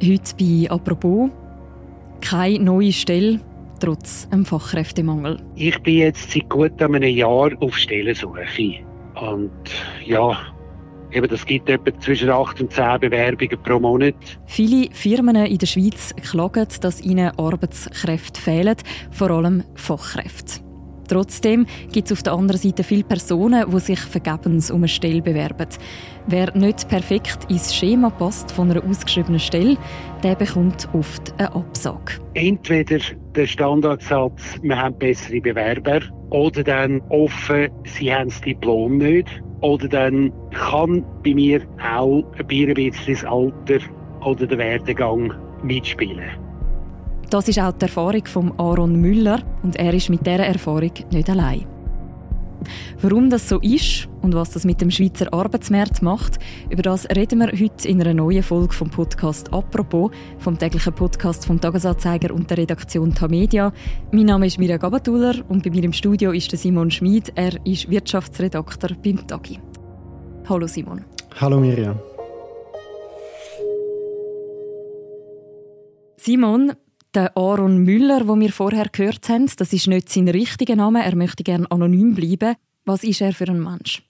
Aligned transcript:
Heute 0.00 0.34
bei 0.38 0.70
«Apropos» 0.70 1.28
keine 2.20 2.60
neue 2.60 2.92
Stelle, 2.92 3.40
trotz 3.80 4.28
einem 4.30 4.44
Fachkräftemangel. 4.44 5.40
Ich 5.56 5.76
bin 5.82 5.96
jetzt 5.96 6.30
seit 6.30 6.48
gut 6.48 6.80
einem 6.80 7.02
Jahr 7.02 7.50
auf 7.60 7.76
Stellensuche. 7.76 8.44
Und 9.20 9.50
ja, 10.04 10.38
eben, 11.10 11.28
das 11.28 11.44
gibt 11.44 11.68
etwa 11.68 11.98
zwischen 11.98 12.30
8 12.30 12.60
und 12.60 12.72
10 12.72 13.00
Bewerbungen 13.00 13.60
pro 13.62 13.80
Monat. 13.80 14.14
Viele 14.46 14.88
Firmen 14.92 15.34
in 15.34 15.58
der 15.58 15.66
Schweiz 15.66 16.14
klagen, 16.22 16.68
dass 16.80 17.00
ihnen 17.00 17.32
Arbeitskräfte 17.36 18.40
fehlen, 18.40 18.76
vor 19.10 19.30
allem 19.30 19.64
Fachkräfte. 19.74 20.60
Trotzdem 21.08 21.66
gibt 21.90 22.10
es 22.10 22.12
auf 22.12 22.22
der 22.22 22.34
anderen 22.34 22.60
Seite 22.60 22.84
viele 22.84 23.02
Personen, 23.02 23.68
die 23.68 23.80
sich 23.80 23.98
vergebens 23.98 24.70
um 24.70 24.80
eine 24.80 24.88
Stelle 24.88 25.22
bewerben. 25.22 25.68
Wer 26.30 26.54
nicht 26.54 26.86
perfekt 26.90 27.50
ins 27.50 27.74
Schema 27.74 28.10
passt 28.10 28.52
von 28.52 28.70
einer 28.70 28.84
ausgeschriebenen 28.84 29.40
Stelle, 29.40 29.78
der 30.22 30.34
bekommt 30.34 30.86
oft 30.92 31.32
eine 31.38 31.54
Absage. 31.54 32.20
Entweder 32.34 32.98
der 33.34 33.46
Standardsatz, 33.46 34.58
wir 34.60 34.76
haben 34.76 34.98
bessere 34.98 35.40
Bewerber, 35.40 36.00
oder 36.28 36.62
dann 36.62 37.00
offen, 37.08 37.68
sie 37.84 38.12
haben 38.12 38.28
das 38.28 38.42
Diplom 38.42 38.98
nicht. 38.98 39.42
Oder 39.62 39.88
dann 39.88 40.30
kann 40.52 41.02
bei 41.24 41.32
mir 41.32 41.62
auch 41.82 42.22
ein 42.38 42.46
bisschen 42.46 42.92
das 43.06 43.24
Alter 43.24 43.78
oder 44.22 44.46
der 44.46 44.58
Werdegang 44.58 45.32
mitspielen. 45.62 46.28
Das 47.30 47.48
ist 47.48 47.58
auch 47.58 47.72
die 47.72 47.86
Erfahrung 47.86 48.26
von 48.26 48.52
Aaron 48.58 49.00
Müller 49.00 49.40
und 49.62 49.76
er 49.76 49.94
ist 49.94 50.10
mit 50.10 50.26
dieser 50.26 50.44
Erfahrung 50.44 50.92
nicht 51.10 51.30
allein. 51.30 51.77
Warum 53.00 53.30
das 53.30 53.48
so 53.48 53.58
ist 53.60 54.08
und 54.22 54.34
was 54.34 54.50
das 54.50 54.64
mit 54.64 54.80
dem 54.80 54.90
Schweizer 54.90 55.32
Arbeitsmarkt 55.32 56.02
macht, 56.02 56.38
über 56.70 56.82
das 56.82 57.08
reden 57.10 57.40
wir 57.40 57.52
heute 57.52 57.88
in 57.88 58.00
einer 58.00 58.14
neuen 58.14 58.42
Folge 58.42 58.72
vom 58.74 58.90
Podcast 58.90 59.52
«Apropos», 59.52 60.10
vom 60.38 60.58
täglichen 60.58 60.92
Podcast 60.92 61.46
vom 61.46 61.60
Tagesanzeiger 61.60 62.34
und 62.34 62.50
der 62.50 62.58
Redaktion 62.58 63.14
Tamedia. 63.14 63.72
Mein 64.12 64.26
Name 64.26 64.46
ist 64.46 64.58
Mirja 64.58 64.76
Gabatuller 64.76 65.34
und 65.48 65.62
bei 65.62 65.70
mir 65.70 65.84
im 65.84 65.92
Studio 65.92 66.32
ist 66.32 66.50
Simon 66.50 66.90
Schmid. 66.90 67.32
Er 67.34 67.54
ist 67.66 67.90
Wirtschaftsredakteur 67.90 68.96
beim 69.02 69.26
Tagi. 69.26 69.58
Hallo 70.48 70.66
Simon. 70.66 71.04
Hallo 71.40 71.60
Mirja. 71.60 71.94
Simon, 76.16 76.72
der 77.18 77.36
Aaron 77.36 77.78
Müller, 77.78 78.20
den 78.20 78.40
wir 78.40 78.52
vorher 78.52 78.86
gehört 78.92 79.28
haben, 79.28 79.50
das 79.56 79.72
ist 79.72 79.88
nicht 79.88 80.08
sein 80.08 80.28
richtiger 80.28 80.76
Name. 80.76 81.04
Er 81.04 81.16
möchte 81.16 81.42
gerne 81.42 81.68
anonym 81.68 82.14
bleiben. 82.14 82.54
Was 82.84 83.02
ist 83.02 83.20
er 83.20 83.32
für 83.32 83.48
ein 83.48 83.60
Mensch? 83.60 84.02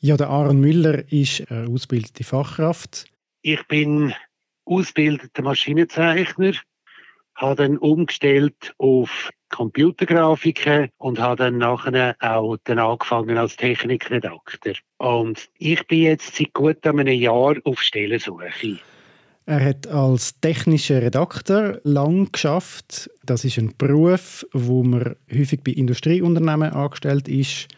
Ja, 0.00 0.18
der 0.18 0.28
Aaron 0.28 0.60
Müller 0.60 1.10
ist 1.10 1.50
eine 1.50 1.66
ausgebildete 1.68 2.22
Fachkraft. 2.22 3.06
Ich 3.40 3.66
bin 3.66 4.12
ausgebildeter 4.66 5.42
Maschinenzeichner, 5.42 6.52
habe 7.34 7.54
dann 7.56 7.78
umgestellt 7.78 8.74
auf 8.76 9.30
Computergrafiken 9.48 10.90
und 10.98 11.18
habe 11.18 11.44
dann 11.44 11.56
nachher 11.56 12.14
auch 12.20 12.58
dann 12.64 12.78
angefangen 12.78 13.38
als 13.38 13.56
Technikredakteur. 13.56 14.74
Und 14.98 15.48
ich 15.56 15.86
bin 15.86 16.02
jetzt 16.02 16.36
seit 16.36 16.52
gut 16.52 16.86
einem 16.86 17.08
Jahr 17.08 17.54
auf 17.64 17.80
Stellensuche. 17.80 18.80
Er 19.46 19.62
hat 19.62 19.86
als 19.86 20.40
technischer 20.40 21.02
Redakteur 21.02 21.80
lang 21.84 22.32
geschafft. 22.32 23.10
Das 23.24 23.44
ist 23.44 23.58
ein 23.58 23.76
Beruf, 23.76 24.46
wo 24.52 24.82
man 24.82 25.16
häufig 25.32 25.60
bei 25.62 25.72
Industrieunternehmen 25.72 26.72
angestellt 26.72 27.28
ist. 27.28 27.68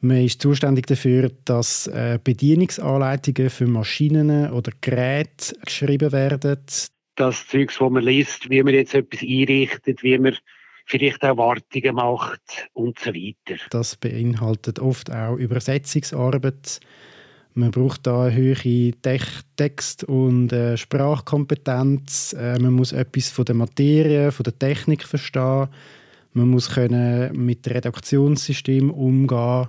Man 0.00 0.24
ist 0.24 0.40
zuständig 0.40 0.86
dafür, 0.86 1.30
dass 1.44 1.88
äh, 1.88 2.18
Bedienungsanleitungen 2.22 3.50
für 3.50 3.66
Maschinen 3.66 4.50
oder 4.50 4.72
Geräte 4.80 5.54
geschrieben 5.64 6.12
werden. 6.12 6.58
Das 7.16 7.46
Zeugs, 7.48 7.80
wo 7.80 7.90
man 7.90 8.04
liest, 8.04 8.48
wie 8.48 8.62
man 8.62 8.72
jetzt 8.72 8.94
etwas 8.94 9.20
einrichtet, 9.20 10.02
wie 10.02 10.18
man 10.18 10.36
vielleicht 10.86 11.22
auch 11.22 11.36
Wartungen 11.36 11.96
macht 11.96 12.68
und 12.72 12.98
so 12.98 13.10
weiter. 13.10 13.60
Das 13.70 13.96
beinhaltet 13.96 14.78
oft 14.78 15.10
auch 15.10 15.36
Übersetzungsarbeit 15.36 16.80
man 17.54 17.70
braucht 17.70 18.06
da 18.06 18.24
eine 18.24 18.36
hohe 18.36 18.92
Text- 19.56 20.04
und 20.04 20.52
äh, 20.52 20.76
Sprachkompetenz. 20.76 22.34
Äh, 22.38 22.58
man 22.58 22.74
muss 22.74 22.92
etwas 22.92 23.28
von 23.30 23.44
der 23.44 23.54
Materie, 23.54 24.30
von 24.32 24.44
der 24.44 24.58
Technik 24.58 25.04
verstehen. 25.04 25.68
Man 26.32 26.48
muss 26.48 26.70
können 26.70 27.44
mit 27.44 27.68
Redaktionssystemen 27.68 28.90
umgehen. 28.90 29.68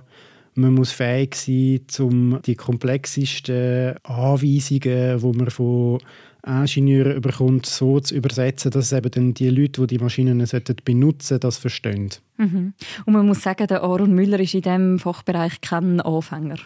Man 0.54 0.74
muss 0.74 0.92
fähig 0.92 1.34
sein, 1.34 1.80
um 1.98 2.40
die 2.42 2.54
komplexesten 2.54 3.96
Anweisungen, 4.04 5.18
die 5.18 5.38
man 5.38 5.50
von 5.50 5.98
Ingenieuren 6.44 7.20
bekommt, 7.20 7.66
so 7.66 8.00
zu 8.00 8.14
übersetzen, 8.14 8.70
dass 8.70 8.92
eben 8.92 9.10
dann 9.10 9.34
die 9.34 9.48
Leute, 9.48 9.82
die 9.82 9.96
die 9.96 10.02
Maschinen 10.02 10.44
benutzen 10.84 11.26
sollten, 11.26 11.40
das 11.40 11.56
verstehen. 11.56 12.10
Mhm. 12.36 12.74
Und 13.06 13.12
man 13.12 13.26
muss 13.26 13.42
sagen, 13.42 13.66
der 13.66 13.82
Aaron 13.82 14.14
Müller 14.14 14.40
ist 14.40 14.54
in 14.54 14.62
diesem 14.62 14.98
Fachbereich 14.98 15.60
kein 15.60 16.00
Anfänger. 16.00 16.58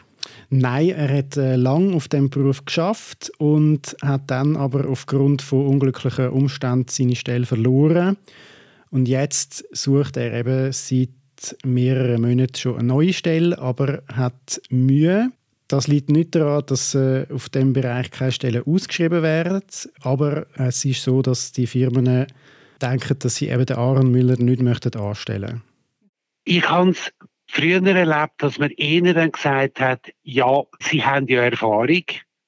Nein, 0.50 0.90
er 0.90 1.18
hat 1.18 1.36
äh, 1.36 1.56
lang 1.56 1.94
auf 1.94 2.08
dem 2.08 2.30
Beruf 2.30 2.64
geschafft 2.64 3.30
und 3.38 3.96
hat 4.02 4.22
dann 4.30 4.56
aber 4.56 4.88
aufgrund 4.88 5.42
von 5.42 5.66
unglücklichen 5.66 6.30
Umständen 6.30 6.88
seine 6.88 7.16
Stelle 7.16 7.46
verloren. 7.46 8.16
Und 8.90 9.08
jetzt 9.08 9.64
sucht 9.72 10.16
er 10.16 10.32
eben 10.32 10.72
seit 10.72 11.10
mehreren 11.64 12.22
Monaten 12.22 12.54
schon 12.56 12.78
eine 12.78 12.88
neue 12.88 13.12
Stelle, 13.12 13.58
aber 13.58 14.02
hat 14.12 14.60
Mühe. 14.70 15.30
Das 15.68 15.88
liegt 15.88 16.10
nicht 16.10 16.34
daran, 16.34 16.62
dass 16.66 16.94
äh, 16.94 17.26
auf 17.32 17.48
dem 17.48 17.72
Bereich 17.72 18.10
keine 18.10 18.32
Stellen 18.32 18.62
ausgeschrieben 18.64 19.22
werden, 19.22 19.62
aber 20.00 20.46
es 20.54 20.84
ist 20.84 21.02
so, 21.02 21.22
dass 21.22 21.50
die 21.50 21.66
Firmen 21.66 22.26
denken, 22.80 23.18
dass 23.18 23.36
sie 23.36 23.48
eben 23.48 23.66
den 23.66 23.76
Aaron 23.76 24.10
Müller 24.10 24.36
nicht 24.38 24.62
möchten 24.62 24.96
anstellen. 24.96 25.62
Ich 26.44 26.68
habe 26.68 26.90
es 26.90 27.10
früher 27.48 27.84
erlebt, 27.84 28.34
dass 28.38 28.58
man 28.58 28.70
ihnen 28.70 29.32
gesagt 29.32 29.80
hat, 29.80 30.12
ja, 30.22 30.62
sie 30.80 31.04
haben 31.04 31.26
ja 31.28 31.42
Erfahrung, 31.42 32.04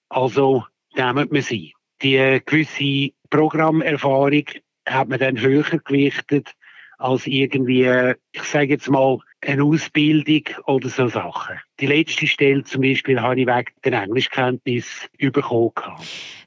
also 0.08 0.64
nehmen 0.94 1.28
wir 1.30 1.42
sie. 1.42 1.74
Die 2.02 2.40
gewisse 2.44 3.14
Programmerfahrung 3.30 4.44
hat 4.86 5.08
man 5.08 5.18
dann 5.18 5.40
höher 5.40 5.78
gewichtet 5.84 6.52
als 6.98 7.26
irgendwie, 7.26 8.14
ich 8.32 8.42
sage 8.42 8.70
jetzt 8.70 8.90
mal, 8.90 9.18
eine 9.46 9.62
Ausbildung 9.62 10.42
oder 10.66 10.88
so 10.88 11.08
Sachen. 11.08 11.56
Die 11.80 11.86
letzte 11.86 12.26
Stelle 12.26 12.64
zum 12.64 12.82
Beispiel 12.82 13.20
habe 13.20 13.40
ich 13.40 13.46
wegen 13.46 13.70
der 13.84 14.02
Englischkenntnis 14.02 15.08
bekommen. 15.18 15.72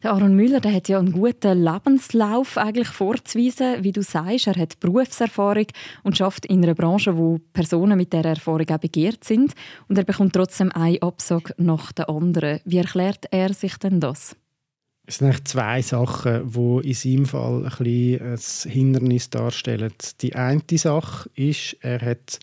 Der 0.03 0.12
Aaron 0.12 0.35
Müller 0.35 0.59
der 0.59 0.74
hat 0.74 0.90
ja 0.90 1.00
einen 1.00 1.13
guten 1.13 1.63
Lebenslauf 1.63 2.57
eigentlich 2.57 2.90
vorzuweisen. 2.90 3.84
Wie 3.84 3.94
du 3.94 4.03
sagst, 4.03 4.47
er 4.47 4.56
hat 4.56 4.79
Berufserfahrung 4.79 5.68
und 6.03 6.18
schafft 6.18 6.46
in 6.46 6.63
einer 6.63 6.75
Branche, 6.75 7.18
wo 7.18 7.40
Personen 7.53 7.97
mit 7.97 8.12
dieser 8.12 8.25
Erfahrung 8.25 8.69
auch 8.69 8.78
begehrt 8.78 9.23
sind. 9.23 9.53
Und 9.88 9.97
er 9.97 10.03
bekommt 10.03 10.34
trotzdem 10.34 10.72
einen 10.73 11.02
Absag 11.02 11.53
nach 11.58 11.94
der 11.94 12.09
anderen. 12.09 12.59
Wie 12.66 12.78
erklärt 12.78 13.25
er 13.31 13.53
sich 13.53 13.78
denn 13.78 14.02
das? 14.02 14.35
Es 15.06 15.18
sind 15.18 15.47
zwei 15.47 15.81
Sachen, 15.81 16.52
die 16.52 16.90
in 16.90 16.94
seinem 16.94 17.25
Fall 17.25 17.66
ein, 17.66 18.22
ein 18.22 18.72
Hindernis 18.72 19.29
darstellen. 19.29 19.94
Die 20.22 20.35
eine 20.35 20.62
Sache 20.75 21.29
ist, 21.35 21.78
er 21.81 22.02
hat 22.02 22.40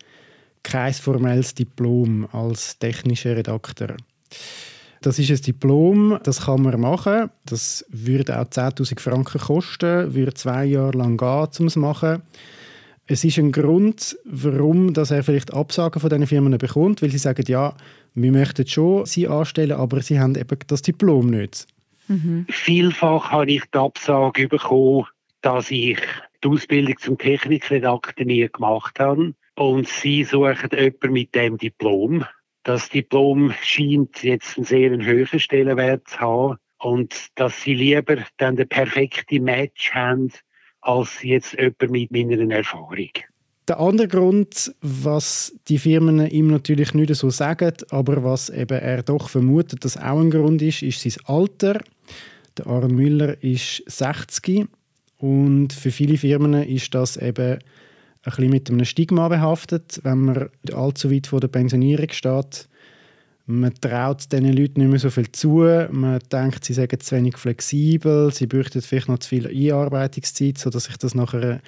kein 0.63 0.93
formelles 0.93 1.55
Diplom 1.55 2.29
als 2.33 2.79
technischer 2.79 3.37
Redakteur. 3.37 3.97
Das 5.01 5.19
ist 5.19 5.31
ein 5.31 5.41
Diplom, 5.41 6.19
das 6.25 6.47
kann 6.47 6.63
man 6.63 6.81
machen. 6.81 7.31
Das 7.45 7.85
würde 7.89 8.39
auch 8.39 8.45
10.000 8.45 9.01
Franken 9.01 9.41
kosten, 9.41 10.15
würde 10.15 10.35
zwei 10.35 10.65
Jahre 10.65 10.99
lang 10.99 11.17
gehen, 11.17 11.49
um 11.61 11.67
es 11.67 11.75
zu 11.75 11.79
machen. 11.79 12.23
Es 13.07 13.25
ist 13.25 13.39
ein 13.39 13.53
Grund, 13.53 14.19
warum 14.27 14.93
dass 14.93 15.11
er 15.11 15.23
vielleicht 15.23 15.55
Absagen 15.55 16.01
von 16.01 16.11
diesen 16.11 16.27
Firmen 16.27 16.59
bekommt, 16.59 17.01
weil 17.01 17.11
sie 17.11 17.19
sagen, 17.19 17.45
ja, 17.49 17.75
wir 18.15 18.33
möchten 18.33 18.67
schon 18.67 19.07
sie 19.07 19.29
anstellen, 19.29 19.79
aber 19.79 20.03
sie 20.03 20.21
haben 20.21 20.35
eben 20.35 20.59
das 20.67 20.83
Diplom 20.83 21.31
nicht. 21.31 21.67
Mhm. 22.09 22.47
Vielfach 22.51 23.31
habe 23.31 23.51
ich 23.51 23.63
die 23.73 23.79
Absage 23.79 24.49
bekommen, 24.49 25.07
dass 25.41 25.71
ich 25.71 25.99
die 26.45 26.49
Ausbildung 26.49 26.99
zum 26.99 27.17
Technikredakteur 27.17 28.27
nie 28.27 28.49
gemacht 28.53 28.99
habe. 28.99 29.35
Und 29.59 29.89
sie 29.89 30.23
suchen 30.23 30.71
jemanden 30.73 31.13
mit 31.13 31.35
dem 31.35 31.59
Diplom. 31.59 32.25
Das 32.63 32.89
Diplom 32.91 33.53
scheint 33.61 34.23
jetzt 34.23 34.57
einen 34.57 34.65
sehr 34.65 34.91
hohen 34.93 35.41
Stellenwert 35.41 36.07
zu 36.07 36.21
haben. 36.21 36.57
Und 36.79 37.13
dass 37.35 37.63
sie 37.63 37.75
lieber 37.75 38.19
dann 38.37 38.55
den 38.55 38.69
perfekten 38.69 39.43
Match 39.43 39.93
haben, 39.93 40.31
als 40.81 41.25
jetzt 41.25 41.55
jemand 41.55 41.91
mit 41.91 42.13
meiner 42.13 42.55
Erfahrung. 42.55 43.11
Der 43.67 43.81
andere 43.81 44.07
Grund, 44.07 44.73
was 44.81 45.57
die 45.67 45.79
Firmen 45.79 46.25
ihm 46.29 46.47
natürlich 46.47 46.95
nicht 46.95 47.13
so 47.17 47.29
sagen, 47.31 47.75
aber 47.91 48.23
was 48.23 48.51
eben 48.51 48.79
er 48.79 49.03
doch 49.03 49.29
vermutet, 49.29 49.85
dass 49.85 49.97
auch 49.97 50.21
ein 50.21 50.31
Grund 50.31 50.63
ist, 50.63 50.83
ist 50.83 51.01
sein 51.01 51.25
Alter. 51.25 51.81
Der 52.57 52.69
Aaron 52.69 52.95
Müller 52.95 53.43
ist 53.43 53.83
60 53.87 54.69
und 55.17 55.73
für 55.73 55.91
viele 55.91 56.17
Firmen 56.17 56.55
ist 56.63 56.95
das 56.95 57.17
eben 57.17 57.59
ein 58.23 58.31
bisschen 58.31 58.51
mit 58.51 58.71
einem 58.71 58.85
Stigma 58.85 59.29
behaftet, 59.29 60.01
wenn 60.03 60.19
man 60.19 60.49
allzu 60.73 61.11
weit 61.11 61.27
vor 61.27 61.41
der 61.41 61.49
Pensionierung 61.49 62.11
steht. 62.11 62.69
Man 63.47 63.73
traut 63.81 64.31
diesen 64.31 64.53
Leuten 64.53 64.81
nicht 64.81 64.91
mehr 64.91 64.99
so 64.99 65.09
viel 65.09 65.33
zu. 65.33 65.65
Man 65.91 66.21
denkt, 66.31 66.65
sie 66.65 66.75
seien 66.75 67.01
zu 67.01 67.17
wenig 67.17 67.39
flexibel. 67.39 68.31
Sie 68.31 68.47
bräuchten 68.47 68.83
vielleicht 68.83 69.09
noch 69.09 69.21
zu 69.21 69.31
viel 69.31 69.47
Einarbeitungszeit, 69.47 70.59
sodass 70.59 70.85
sich 70.85 70.99
das 70.99 71.15
nachher 71.15 71.61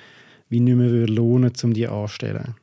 wie 0.50 0.60
nicht 0.60 0.76
mehr 0.76 1.06
lohnen 1.06 1.44
würde, 1.44 1.66
um 1.66 1.72
die 1.72 1.88
anzustellen. 1.88 2.54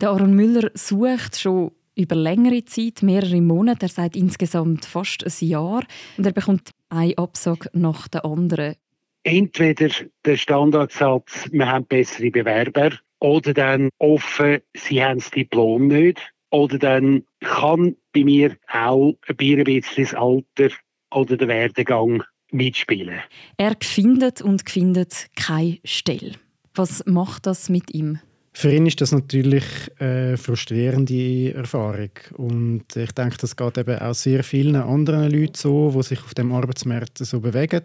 Der 0.00 0.10
Aaron 0.10 0.32
Müller 0.32 0.70
sucht 0.72 1.38
schon 1.38 1.72
über 1.94 2.14
längere 2.14 2.64
Zeit, 2.64 3.02
mehrere 3.02 3.42
Monate. 3.42 3.86
Er 3.86 3.90
sagt 3.90 4.16
insgesamt 4.16 4.86
fast 4.86 5.22
ein 5.22 5.46
Jahr. 5.46 5.84
Und 6.16 6.24
er 6.24 6.32
bekommt 6.32 6.70
eine 6.88 7.18
Absage 7.18 7.68
nach 7.74 8.08
der 8.08 8.24
anderen. 8.24 8.76
Entweder 9.22 9.88
der 10.24 10.36
Standardsatz, 10.36 11.48
wir 11.52 11.66
haben 11.70 11.86
bessere 11.86 12.30
Bewerber, 12.30 12.90
oder 13.20 13.52
dann 13.52 13.90
offen, 13.98 14.60
sie 14.74 15.02
haben 15.04 15.18
das 15.18 15.30
Diplom 15.30 15.88
nicht. 15.88 16.20
Oder 16.50 16.78
dann 16.78 17.22
kann 17.40 17.96
bei 18.12 18.24
mir 18.24 18.56
auch 18.72 19.14
ein 19.28 19.36
bisschen 19.36 19.82
das 19.96 20.14
Alter 20.14 20.74
oder 21.12 21.36
der 21.36 21.48
Werdegang 21.48 22.24
mitspielen. 22.50 23.20
Er 23.56 23.76
findet 23.80 24.42
und 24.42 24.68
findet 24.68 25.26
keine 25.36 25.78
Stelle. 25.84 26.32
Was 26.74 27.04
macht 27.06 27.46
das 27.46 27.68
mit 27.68 27.94
ihm? 27.94 28.18
Für 28.52 28.72
ihn 28.72 28.86
ist 28.86 29.00
das 29.00 29.12
natürlich 29.12 29.64
eine 29.98 30.36
frustrierende 30.36 31.54
Erfahrung. 31.54 32.10
Und 32.36 32.96
ich 32.96 33.12
denke, 33.12 33.36
das 33.38 33.54
geht 33.54 33.78
eben 33.78 33.98
auch 33.98 34.14
sehr 34.14 34.42
vielen 34.42 34.74
anderen 34.74 35.30
Leuten 35.30 35.54
so, 35.54 35.92
die 35.94 36.02
sich 36.02 36.20
auf 36.20 36.34
dem 36.34 36.52
Arbeitsmarkt 36.52 37.18
so 37.18 37.40
bewegen, 37.40 37.84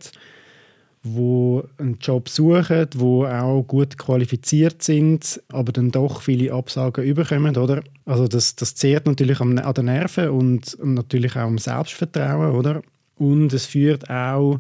die 1.05 1.61
einen 1.77 1.97
Job 2.01 2.29
suchen, 2.29 2.87
die 2.93 2.99
auch 2.99 3.63
gut 3.67 3.97
qualifiziert 3.97 4.81
sind, 4.81 5.41
aber 5.49 5.71
dann 5.71 5.91
doch 5.91 6.21
viele 6.21 6.51
Absagen 6.51 7.03
überkommen, 7.03 7.55
oder? 7.57 7.83
Also 8.05 8.27
das, 8.27 8.55
das 8.55 8.75
zehrt 8.75 9.05
natürlich 9.05 9.39
an 9.39 9.55
den 9.55 9.85
Nerven 9.85 10.29
und 10.29 10.77
natürlich 10.83 11.35
auch 11.35 11.41
am 11.41 11.59
Selbstvertrauen, 11.59 12.55
oder? 12.55 12.81
Und 13.17 13.53
es 13.53 13.67
führt 13.67 14.09
auch 14.09 14.59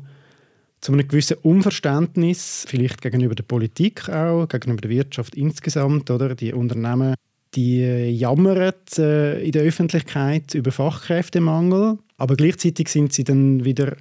zu 0.81 0.93
einem 0.93 1.07
gewissen 1.07 1.37
Unverständnis, 1.41 2.65
vielleicht 2.67 3.01
gegenüber 3.01 3.33
der 3.33 3.43
Politik 3.43 4.07
auch, 4.07 4.47
gegenüber 4.47 4.81
der 4.81 4.91
Wirtschaft 4.91 5.33
insgesamt, 5.35 6.11
oder? 6.11 6.35
Die 6.35 6.53
Unternehmen, 6.53 7.15
die 7.55 7.81
jammern 8.11 8.71
äh, 8.99 9.43
in 9.43 9.51
der 9.51 9.63
Öffentlichkeit 9.63 10.53
über 10.53 10.71
Fachkräftemangel, 10.71 11.97
aber 12.17 12.35
gleichzeitig 12.35 12.89
sind 12.89 13.13
sie 13.13 13.23
dann 13.23 13.65
wieder 13.65 13.95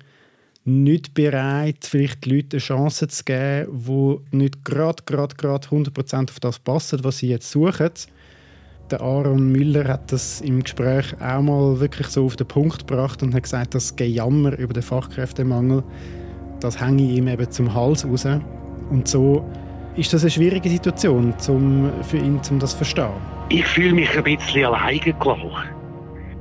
nicht 0.65 1.15
bereit, 1.15 1.79
vielleicht 1.83 2.25
den 2.25 2.37
Leuten 2.37 2.53
eine 2.53 2.61
Chance 2.61 3.09
zu 3.09 3.25
geben, 3.25 3.85
die 3.87 4.37
nicht 4.37 4.65
gerade, 4.65 5.03
gerade, 5.05 5.35
gerade 5.37 5.69
100% 5.69 6.31
auf 6.31 6.41
das 6.41 6.59
passen, 6.59 7.05
was 7.05 7.19
sie 7.19 7.29
jetzt 7.29 7.51
suchen. 7.51 7.91
Der 8.91 9.01
Aaron 9.01 9.51
Müller 9.51 9.87
hat 9.89 10.13
das 10.13 10.41
im 10.41 10.63
Gespräch 10.63 11.15
auch 11.21 11.43
mal 11.43 11.81
wirklich 11.81 12.07
so 12.09 12.27
auf 12.27 12.37
den 12.37 12.47
Punkt 12.47 12.87
gebracht 12.87 13.23
und 13.23 13.35
hat 13.35 13.45
gesagt, 13.45 13.75
das 13.75 13.97
Gejammer 13.97 14.59
über 14.59 14.75
den 14.75 14.83
Fachkräftemangel 14.83 15.83
das 16.65 16.81
hänge 16.81 17.03
ihm 17.03 17.29
eben 17.29 17.51
zum 17.51 17.73
Hals 17.73 18.07
raus. 18.07 18.27
Und 18.91 19.07
so 19.07 19.45
ist 19.97 20.13
das 20.13 20.23
eine 20.23 20.31
schwierige 20.31 20.69
Situation 20.69 21.35
zum, 21.39 21.91
für 22.03 22.17
ihn, 22.17 22.41
um 22.51 22.59
das 22.59 22.71
zu 22.71 22.79
verstehen. 22.79 23.13
Ich 23.51 23.67
fühle 23.67 23.93
mich 23.93 24.17
ein 24.17 24.25
bisschen 24.25 24.65
alleine 24.65 24.99
gelassen. 24.99 25.51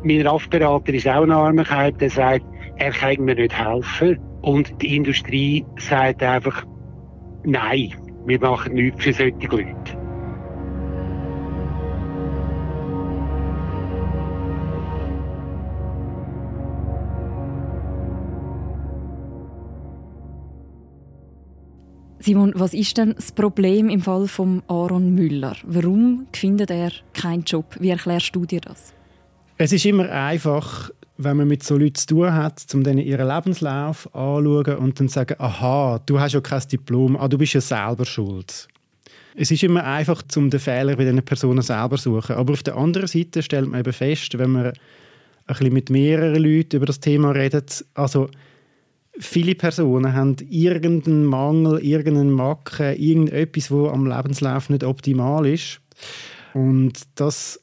Mein 0.04 0.26
RAF-Berater 0.26 0.94
ist 0.94 1.08
auch 1.08 1.24
eine 1.24 1.36
Armigkeit, 1.36 2.00
der 2.00 2.10
sagt, 2.10 2.46
er 2.78 2.92
kann 2.92 3.24
mir 3.26 3.36
nicht 3.36 3.58
helfen. 3.58 4.20
Und 4.42 4.82
die 4.82 4.96
Industrie 4.96 5.66
sagt 5.78 6.22
einfach, 6.22 6.66
nein, 7.44 7.94
wir 8.26 8.40
machen 8.40 8.74
nichts 8.74 9.04
für 9.04 9.14
solche 9.14 9.48
Leute. 9.48 10.04
Simon, 22.24 22.54
was 22.56 22.74
ist 22.74 22.98
denn 22.98 23.16
das 23.16 23.34
Problem 23.34 23.90
im 23.90 24.00
Fall 24.00 24.30
von 24.30 24.64
Aaron 24.70 25.14
Müller? 25.14 25.58
Warum 25.64 26.26
findet 26.32 26.72
er 26.72 26.92
keinen 27.14 27.44
Job? 27.44 27.66
Wie 27.82 27.90
erklärst 27.90 28.34
du 28.34 28.46
dir 28.46 28.62
das? 28.62 28.94
Es 29.58 29.74
ist 29.74 29.86
immer 29.86 30.10
einfach, 30.10 30.90
wenn 31.24 31.38
man 31.38 31.48
mit 31.48 31.64
so 31.64 31.78
Leuten 31.78 31.96
zu 31.96 32.08
tun 32.08 32.34
hat, 32.34 32.66
um 32.74 32.84
denen 32.84 33.00
ihren 33.00 33.28
Lebenslauf 33.28 34.14
anzuschauen 34.16 34.78
und 34.78 35.00
dann 35.00 35.08
sagen, 35.08 35.36
aha, 35.40 36.00
du 36.06 36.20
hast 36.20 36.34
ja 36.34 36.42
kein 36.42 36.62
Diplom, 36.72 37.18
ah, 37.18 37.28
du 37.28 37.38
bist 37.38 37.54
ja 37.54 37.62
selber 37.62 38.06
schuld. 38.06 38.68
Es 39.36 39.50
ist 39.50 39.64
immer 39.64 39.84
einfach, 39.84 40.24
um 40.36 40.50
den 40.50 40.60
Fehler 40.60 40.96
bei 40.96 41.06
diesen 41.06 41.24
Personen 41.24 41.62
selber 41.62 41.98
zu 41.98 42.14
suchen. 42.14 42.36
Aber 42.36 42.54
auf 42.54 42.64
der 42.64 42.78
anderen 42.78 43.08
Seite 43.08 43.42
stellt 43.42 43.68
man 43.68 43.80
eben 43.80 43.94
fest, 43.94 44.38
wenn 44.38 44.52
man 44.52 44.66
ein 44.68 44.74
bisschen 45.48 45.74
mit 45.74 45.90
mehreren 45.90 46.42
Leuten 46.42 46.78
über 46.78 46.86
das 46.86 47.00
Thema 47.00 47.32
redet, 47.32 47.84
also 47.96 48.30
viele 49.20 49.56
Personen 49.56 50.14
haben 50.14 50.36
irgendeinen 50.50 51.26
Mangel, 51.26 51.80
irgendeinen 51.80 52.32
Macken, 52.32 52.96
irgendetwas, 52.96 53.72
wo 53.72 53.88
am 53.88 54.06
Lebenslauf 54.06 54.70
nicht 54.70 54.84
optimal 54.84 55.46
ist. 55.46 55.82
Und 56.54 56.94
das 57.16 57.60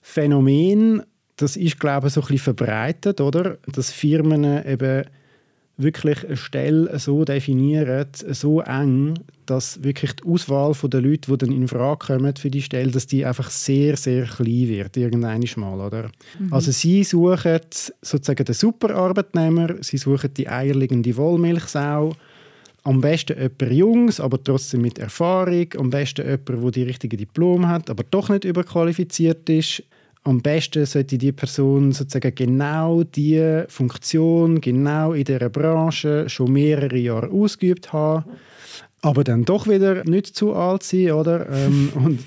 Phänomen, 0.00 1.02
das 1.36 1.56
ist, 1.56 1.80
glaube 1.80 2.08
ich, 2.08 2.14
so 2.14 2.20
ein 2.20 2.26
bisschen 2.26 2.54
verbreitet, 2.54 3.20
oder? 3.20 3.58
Dass 3.66 3.90
Firmen 3.90 4.44
eben 4.66 5.04
wirklich 5.76 6.24
eine 6.24 6.36
Stelle 6.36 6.98
so 6.98 7.24
definieren, 7.24 8.06
so 8.12 8.60
eng, 8.60 9.14
dass 9.46 9.82
wirklich 9.82 10.12
die 10.12 10.24
Auswahl 10.24 10.72
der 10.88 11.00
Leute, 11.00 11.30
die 11.32 11.38
dann 11.38 11.52
in 11.52 11.66
Frage 11.66 12.06
kommen 12.06 12.36
für 12.36 12.50
die 12.50 12.62
Stelle, 12.62 12.92
dass 12.92 13.08
die 13.08 13.24
einfach 13.24 13.50
sehr, 13.50 13.96
sehr 13.96 14.24
klein 14.24 14.68
wird, 14.68 14.96
irgendwann 14.96 15.44
mal, 15.56 15.80
oder? 15.80 16.10
Mhm. 16.38 16.52
Also 16.52 16.70
sie 16.70 17.02
suchen 17.02 17.60
sozusagen 18.02 18.44
den 18.44 18.54
Superarbeitnehmer, 18.54 19.82
sie 19.82 19.98
suchen 19.98 20.32
die 20.34 20.48
eierlegende 20.48 21.16
Wollmilchsau, 21.16 22.14
am 22.84 23.00
besten 23.00 23.36
jemand 23.36 23.72
Jungs, 23.72 24.20
aber 24.20 24.42
trotzdem 24.42 24.82
mit 24.82 24.98
Erfahrung, 24.98 25.66
am 25.76 25.90
besten 25.90 26.24
jemand, 26.24 26.48
der 26.48 26.70
die 26.70 26.82
richtige 26.84 27.16
Diplom 27.16 27.66
hat, 27.66 27.90
aber 27.90 28.04
doch 28.08 28.28
nicht 28.28 28.44
überqualifiziert 28.44 29.48
ist, 29.48 29.82
am 30.24 30.40
besten 30.40 30.86
sollte 30.86 31.18
die 31.18 31.32
Person 31.32 31.92
sozusagen 31.92 32.34
genau 32.34 33.04
die 33.04 33.64
Funktion 33.68 34.60
genau 34.60 35.12
in 35.12 35.24
dieser 35.24 35.50
Branche 35.50 36.28
schon 36.28 36.52
mehrere 36.52 36.96
Jahre 36.96 37.30
ausgeübt 37.30 37.92
haben 37.92 38.24
aber 39.04 39.22
dann 39.22 39.44
doch 39.44 39.68
wieder 39.68 40.02
nicht 40.04 40.34
zu 40.34 40.54
alt 40.54 40.82
sein, 40.82 41.12
oder? 41.12 41.46
Ähm, 41.54 41.90
und, 41.94 42.20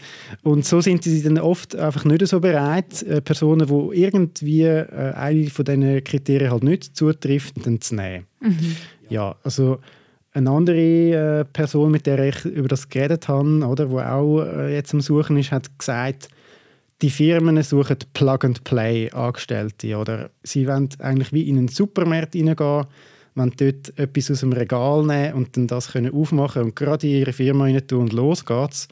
und 0.44 0.66
so 0.66 0.80
sind 0.80 1.04
sie 1.04 1.22
dann 1.22 1.38
oft 1.40 1.76
einfach 1.76 2.06
nicht 2.06 2.26
so 2.28 2.40
bereit, 2.40 3.04
äh, 3.04 3.20
Personen, 3.20 3.68
die 3.68 4.00
irgendwie 4.00 4.64
äh, 4.64 5.14
eine 5.14 5.50
von 5.50 5.66
diesen 5.66 6.04
Kriterien 6.04 6.52
halt 6.52 6.64
nicht 6.64 6.96
zutrifft, 6.96 7.66
dann 7.66 7.82
zu 7.82 7.96
nehmen. 7.96 8.26
Mhm. 8.40 8.76
Ja, 9.10 9.36
also 9.44 9.80
eine 10.34 10.50
andere 10.50 11.40
äh, 11.42 11.46
Person, 11.46 11.92
mit 11.92 12.06
der 12.06 12.20
ich 12.20 12.46
über 12.46 12.68
das 12.68 12.88
geredet 12.88 13.28
habe, 13.28 13.66
oder, 13.66 13.90
wo 13.90 14.00
auch 14.00 14.44
äh, 14.44 14.76
jetzt 14.76 14.94
am 14.94 15.02
Suchen 15.02 15.38
ist, 15.38 15.52
hat 15.52 15.78
gesagt, 15.78 16.30
die 17.02 17.10
Firmen 17.10 17.62
suchen 17.64 17.98
Plug-and-Play 18.14 19.12
Angestellte. 19.12 19.98
Oder 19.98 20.30
sie 20.44 20.68
wollen 20.68 20.90
eigentlich 21.00 21.32
wie 21.34 21.48
in 21.48 21.58
einen 21.58 21.68
Supermarkt 21.68 22.34
hineingehen, 22.34 22.86
wollen 23.36 23.54
dort 23.58 23.98
etwas 23.98 24.32
aus 24.32 24.40
dem 24.40 24.54
Regal 24.54 25.06
nehmen 25.06 25.34
und 25.34 25.56
dann 25.56 25.68
das 25.68 25.92
können 25.92 26.14
aufmachen 26.14 26.64
und 26.64 26.76
gerade 26.76 27.08
in 27.08 27.14
ihre 27.20 27.34
Firma 27.34 27.66
rein 27.66 27.86
tun 27.88 28.02
und 28.02 28.14
los 28.14 28.46
geht's. 28.46 28.88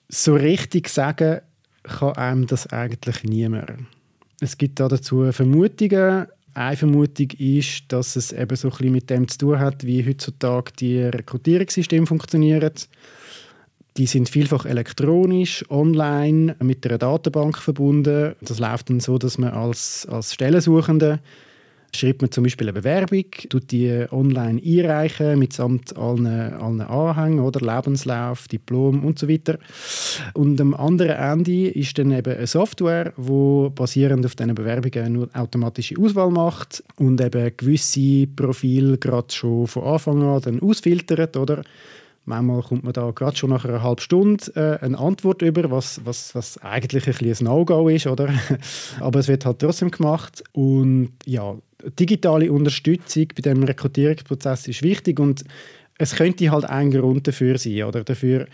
So 0.09 0.35
richtig 0.35 0.89
sagen 0.89 1.39
kann 1.83 2.15
einem 2.15 2.47
das 2.47 2.67
eigentlich 2.67 3.23
niemand. 3.23 3.71
Es 4.39 4.57
gibt 4.57 4.79
da 4.79 4.87
dazu 4.87 5.31
Vermutungen. 5.31 6.27
Eine 6.53 6.75
Vermutung 6.75 7.29
ist, 7.37 7.83
dass 7.87 8.15
es 8.15 8.33
eben 8.33 8.55
so 8.55 8.67
ein 8.67 8.71
bisschen 8.71 8.91
mit 8.91 9.09
dem 9.09 9.27
zu 9.27 9.37
tun 9.37 9.59
hat, 9.59 9.85
wie 9.85 10.05
heutzutage 10.05 10.71
die 10.77 10.99
Rekrutierungssysteme 10.99 12.05
funktionieren. 12.05 12.71
Die 13.97 14.05
sind 14.05 14.29
vielfach 14.29 14.65
elektronisch, 14.65 15.65
online, 15.69 16.55
mit 16.59 16.85
einer 16.85 16.97
Datenbank 16.97 17.57
verbunden. 17.57 18.35
Das 18.41 18.59
läuft 18.59 18.89
dann 18.89 18.99
so, 18.99 19.17
dass 19.17 19.37
man 19.37 19.51
als, 19.51 20.07
als 20.09 20.33
Stellensuchende 20.33 21.19
schreibt 21.95 22.21
man 22.21 22.31
zum 22.31 22.43
Beispiel 22.43 22.67
eine 22.67 22.79
Bewerbung, 22.79 23.25
tut 23.49 23.71
die 23.71 24.05
online 24.11 24.61
einreichen, 24.63 25.39
mitsamt 25.39 25.95
allen, 25.97 26.25
allen 26.25 26.81
Anhängen, 26.81 27.39
oder 27.39 27.59
Lebenslauf, 27.59 28.47
Diplom 28.47 29.03
und 29.03 29.19
so 29.19 29.27
weiter. 29.27 29.57
Und 30.33 30.59
am 30.61 30.73
anderen 30.73 31.17
Ende 31.17 31.69
ist 31.69 31.97
dann 31.97 32.11
eben 32.11 32.35
eine 32.35 32.47
Software, 32.47 33.13
die 33.17 33.69
basierend 33.75 34.25
auf 34.25 34.35
diesen 34.35 34.55
Bewerbungen 34.55 35.13
nur 35.13 35.29
automatische 35.33 35.95
Auswahl 35.99 36.31
macht 36.31 36.83
und 36.97 37.19
eben 37.21 37.51
gewisse 37.57 38.27
Profile 38.27 38.97
gerade 38.97 39.31
schon 39.31 39.67
von 39.67 39.83
Anfang 39.83 40.23
an 40.23 40.41
dann 40.41 40.61
ausfiltert, 40.61 41.37
oder? 41.37 41.63
Manchmal 42.31 42.61
kommt 42.61 42.85
man 42.85 42.93
da 42.93 43.11
gerade 43.11 43.35
schon 43.35 43.49
nach 43.49 43.65
einer 43.65 43.83
halben 43.83 43.99
Stunde 43.99 44.45
äh, 44.55 44.85
eine 44.85 44.97
Antwort 44.97 45.41
über, 45.41 45.69
was, 45.69 45.99
was, 46.05 46.33
was 46.33 46.57
eigentlich 46.59 47.05
ein, 47.05 47.29
ein 47.29 47.43
No-Go 47.43 47.89
ist, 47.89 48.07
oder? 48.07 48.33
Aber 49.01 49.19
es 49.19 49.27
wird 49.27 49.45
halt 49.45 49.59
trotzdem 49.59 49.91
gemacht. 49.91 50.41
Und 50.53 51.11
ja, 51.25 51.57
digitale 51.99 52.49
Unterstützung 52.49 53.27
bei 53.35 53.41
dem 53.41 53.63
Rekrutierungsprozess 53.63 54.69
ist 54.69 54.81
wichtig 54.81 55.19
und 55.19 55.43
es 55.97 56.15
könnte 56.15 56.49
halt 56.49 56.63
ein 56.63 56.91
Grund 56.91 57.27
dafür 57.27 57.57
sein, 57.57 57.83
oder? 57.83 58.05
Dafür, 58.05 58.47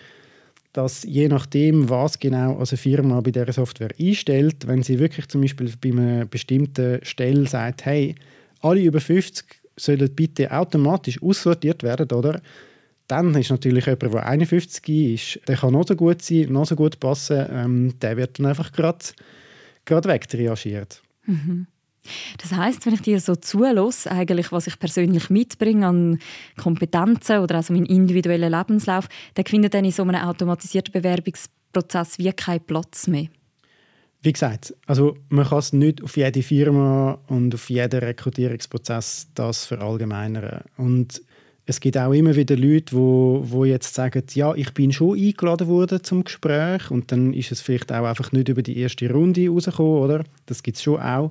dass 0.73 1.03
je 1.03 1.27
nachdem, 1.27 1.87
was 1.87 2.17
genau 2.17 2.57
eine 2.57 2.65
Firma 2.65 3.21
bei 3.21 3.29
dieser 3.29 3.53
Software 3.53 3.91
einstellt, 3.99 4.65
wenn 4.65 4.81
sie 4.81 4.97
wirklich 4.97 5.27
zum 5.27 5.41
Beispiel 5.41 5.71
bei 5.79 5.91
einer 5.91 6.25
bestimmten 6.25 6.97
Stelle 7.05 7.45
sagt, 7.45 7.85
hey, 7.85 8.15
alle 8.61 8.81
über 8.81 8.99
50 8.99 9.45
sollen 9.75 10.15
bitte 10.15 10.51
automatisch 10.51 11.21
aussortiert 11.21 11.83
werden, 11.83 12.11
oder? 12.11 12.41
Dann 13.07 13.33
ist 13.35 13.49
natürlich 13.49 13.85
jemand, 13.85 14.13
der 14.13 14.25
51 14.25 14.89
ist, 14.89 15.47
der 15.47 15.57
kann 15.57 15.73
noch 15.73 15.87
so 15.87 15.95
gut 15.95 16.21
sein, 16.21 16.51
noch 16.51 16.65
so 16.65 16.75
gut 16.75 16.99
passen, 16.99 17.45
ähm, 17.51 17.99
der 17.99 18.17
wird 18.17 18.39
dann 18.39 18.47
einfach 18.47 18.71
gerade 18.71 20.09
wegtriagiert. 20.09 21.01
Mhm. 21.25 21.67
Das 22.41 22.53
heißt, 22.53 22.85
wenn 22.85 22.93
ich 22.93 23.01
dir 23.01 23.19
so 23.19 23.35
zulasse, 23.35 24.11
eigentlich, 24.11 24.51
was 24.51 24.67
ich 24.67 24.79
persönlich 24.79 25.29
mitbringe 25.29 25.87
an 25.87 26.19
Kompetenzen 26.57 27.39
oder 27.39 27.55
also 27.55 27.73
meinen 27.73 27.85
individuellen 27.85 28.51
Lebenslauf, 28.51 29.07
dann 29.33 29.45
findet 29.45 29.73
dann 29.73 29.85
in 29.85 29.91
so 29.91 30.03
einem 30.03 30.15
automatisierten 30.15 30.93
Bewerbungsprozess 30.93 32.17
wie 32.17 32.31
keinen 32.31 32.61
Platz 32.61 33.07
mehr. 33.07 33.27
Wie 34.21 34.33
gesagt, 34.33 34.73
also 34.87 35.15
man 35.29 35.45
kann 35.45 35.59
es 35.59 35.73
nicht 35.73 36.03
auf 36.03 36.17
jede 36.17 36.41
Firma 36.41 37.19
und 37.27 37.53
auf 37.53 37.69
jeden 37.69 37.99
Rekrutierungsprozess 37.99 39.27
das 39.35 39.65
verallgemeinern. 39.65 40.63
Und 40.77 41.21
es 41.69 41.81
gibt 41.81 41.97
auch 41.97 42.13
immer 42.13 42.33
wieder 42.37 42.55
Leute, 42.55 42.95
wo, 42.95 43.41
wo 43.43 43.65
jetzt 43.65 43.93
sagen, 43.93 44.23
ja, 44.33 44.55
ich 44.55 44.73
bin 44.73 44.93
schon 44.93 45.19
eingeladen 45.19 45.67
worden 45.67 46.01
zum 46.01 46.23
Gespräch 46.23 46.89
und 46.89 47.11
dann 47.11 47.33
ist 47.33 47.51
es 47.51 47.59
vielleicht 47.59 47.91
auch 47.91 48.05
einfach 48.05 48.31
nicht 48.31 48.47
über 48.47 48.61
die 48.61 48.77
erste 48.77 49.11
Runde 49.11 49.49
rausgekommen, 49.49 50.01
oder? 50.01 50.23
Das 50.45 50.63
gibt 50.63 50.77
es 50.77 50.83
schon 50.83 51.01
auch. 51.01 51.29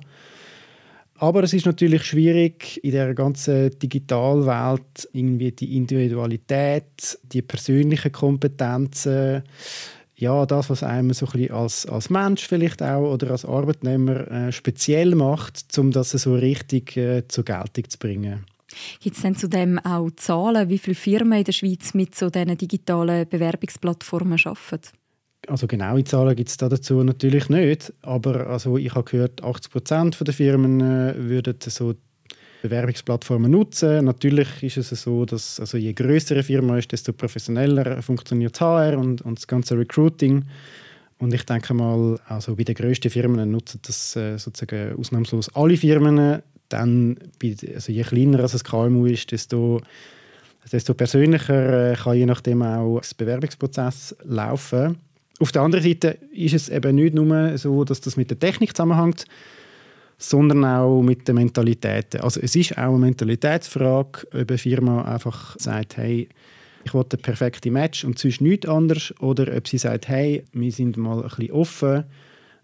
Aber 1.15 1.41
es 1.41 1.53
ist 1.53 1.65
natürlich 1.65 2.03
schwierig, 2.03 2.79
in 2.83 2.91
der 2.91 3.15
ganzen 3.15 3.71
Digitalwelt 3.79 5.09
irgendwie 5.11 5.51
die 5.51 5.75
Individualität, 5.75 7.17
die 7.23 7.41
persönlichen 7.41 8.11
Kompetenzen, 8.11 9.41
ja, 10.15 10.45
das, 10.45 10.69
was 10.69 10.83
einem 10.83 11.13
so 11.13 11.25
ein 11.25 11.31
bisschen 11.31 11.51
als, 11.51 11.85
als 11.87 12.11
Mensch 12.11 12.47
vielleicht 12.47 12.83
auch 12.83 13.11
oder 13.11 13.31
als 13.31 13.43
Arbeitnehmer 13.43 14.29
äh, 14.29 14.51
speziell 14.51 15.15
macht, 15.15 15.75
um 15.79 15.89
das 15.89 16.11
so 16.11 16.35
richtig 16.35 16.95
äh, 16.95 17.27
zur 17.27 17.43
Geltung 17.43 17.89
zu 17.89 17.97
bringen. 17.97 18.45
Gibt 19.01 19.15
es 19.15 19.21
denn 19.21 19.35
zudem 19.35 19.79
auch 19.79 20.09
Zahlen, 20.15 20.69
wie 20.69 20.77
viele 20.77 20.95
Firmen 20.95 21.39
in 21.39 21.43
der 21.43 21.51
Schweiz 21.51 21.93
mit 21.93 22.15
so 22.15 22.29
diesen 22.29 22.57
digitalen 22.57 23.27
Bewerbungsplattformen 23.27 24.39
arbeiten? 24.43 24.89
Also 25.47 25.67
genaue 25.67 26.03
Zahlen 26.03 26.35
gibt 26.35 26.49
es 26.49 26.57
dazu 26.57 27.03
natürlich 27.03 27.47
nicht, 27.49 27.93
aber 28.01 28.47
also 28.47 28.77
ich 28.77 28.93
habe 28.93 29.09
gehört, 29.09 29.43
80 29.43 29.71
Prozent 29.71 30.27
der 30.27 30.33
Firmen 30.33 30.81
äh, 30.81 31.13
würden 31.17 31.55
so 31.61 31.93
Bewerbungsplattformen 32.61 33.51
nutzen. 33.51 34.05
Natürlich 34.05 34.63
ist 34.63 34.77
es 34.77 35.03
so, 35.03 35.25
dass 35.25 35.59
also 35.59 35.77
je 35.77 35.93
größer 35.93 36.35
eine 36.35 36.43
Firma 36.43 36.77
ist, 36.77 36.91
desto 36.91 37.13
professioneller 37.13 38.01
funktioniert 38.01 38.59
HR 38.59 38.97
und, 38.97 39.21
und 39.21 39.37
das 39.37 39.47
ganze 39.47 39.77
Recruiting. 39.77 40.45
Und 41.19 41.33
ich 41.33 41.43
denke 41.43 41.73
mal, 41.73 42.19
also 42.27 42.55
bei 42.55 42.63
den 42.63 42.75
grössten 42.75 43.09
Firmen 43.09 43.51
nutzen 43.51 43.79
das 43.85 44.15
äh, 44.15 44.37
sozusagen 44.37 44.97
ausnahmslos 44.97 45.53
alle 45.55 45.77
Firmen 45.77 46.41
dann, 46.69 47.17
also 47.73 47.91
je 47.91 48.03
kleiner 48.03 48.39
es 48.39 48.63
KMU 48.63 49.05
ist, 49.05 49.31
desto, 49.31 49.81
desto 50.71 50.93
persönlicher 50.93 51.91
äh, 51.91 51.95
kann 51.95 52.17
je 52.17 52.25
nachdem 52.25 52.61
auch 52.61 52.99
das 52.99 53.13
Bewerbungsprozess 53.13 54.15
laufen. 54.23 54.97
Auf 55.39 55.51
der 55.51 55.61
anderen 55.61 55.83
Seite 55.83 56.17
ist 56.31 56.53
es 56.53 56.69
eben 56.69 56.95
nicht 56.95 57.13
nur 57.13 57.57
so, 57.57 57.83
dass 57.83 58.01
das 58.01 58.17
mit 58.17 58.29
der 58.29 58.39
Technik 58.39 58.75
zusammenhängt, 58.75 59.25
sondern 60.17 60.65
auch 60.65 61.01
mit 61.01 61.27
der 61.27 61.35
Mentalität. 61.35 62.19
Also 62.21 62.39
es 62.41 62.55
ist 62.55 62.77
auch 62.77 62.89
eine 62.89 62.97
Mentalitätsfrage, 62.97 64.27
ob 64.33 64.49
eine 64.49 64.57
Firma 64.57 65.03
einfach 65.03 65.55
sagt, 65.59 65.97
hey, 65.97 66.27
ich 66.83 66.93
will 66.93 67.03
ein 67.03 67.19
perfektes 67.21 67.71
Match 67.71 68.03
und 68.03 68.17
sonst 68.17 68.41
nichts 68.41 68.67
anderes, 68.67 69.13
oder 69.19 69.55
ob 69.55 69.67
sie 69.67 69.77
sagt, 69.77 70.07
hey, 70.07 70.43
wir 70.53 70.71
sind 70.71 70.97
mal 70.97 71.21
ein 71.21 71.29
bisschen 71.29 71.51
offen, 71.51 72.05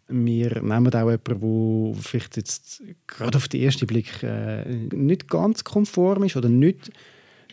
wir 0.07 0.61
nehmen 0.61 0.93
auch 0.93 1.09
jemanden, 1.09 1.93
der 1.93 2.01
vielleicht 2.01 2.37
jetzt 2.37 2.83
gerade 3.07 3.37
auf 3.37 3.47
den 3.47 3.61
ersten 3.61 3.87
Blick 3.87 4.21
äh, 4.23 4.65
nicht 4.93 5.29
ganz 5.29 5.63
konform 5.63 6.23
ist 6.23 6.35
oder 6.35 6.49
nicht, 6.49 6.91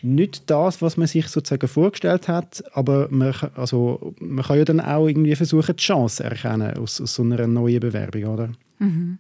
nicht 0.03 0.49
das, 0.51 0.81
was 0.81 0.97
man 0.97 1.07
sich 1.07 1.29
sozusagen 1.29 1.69
vorgestellt 1.69 2.29
hat, 2.29 2.63
aber 2.73 3.09
man, 3.11 3.35
also, 3.55 4.15
man 4.19 4.45
kann 4.45 4.59
ja 4.59 4.65
dann 4.65 4.81
auch 4.81 5.07
irgendwie 5.07 5.37
versuchen, 5.37 5.77
die 5.77 5.83
Chance 5.83 6.25
erkennen 6.25 6.77
aus, 6.77 7.01
aus 7.01 7.15
so 7.15 7.23
einer 7.23 7.47
neuen 7.47 7.81
Bewerbung, 7.81 8.25
oder? 8.25 8.53
Mhm. 8.79 9.19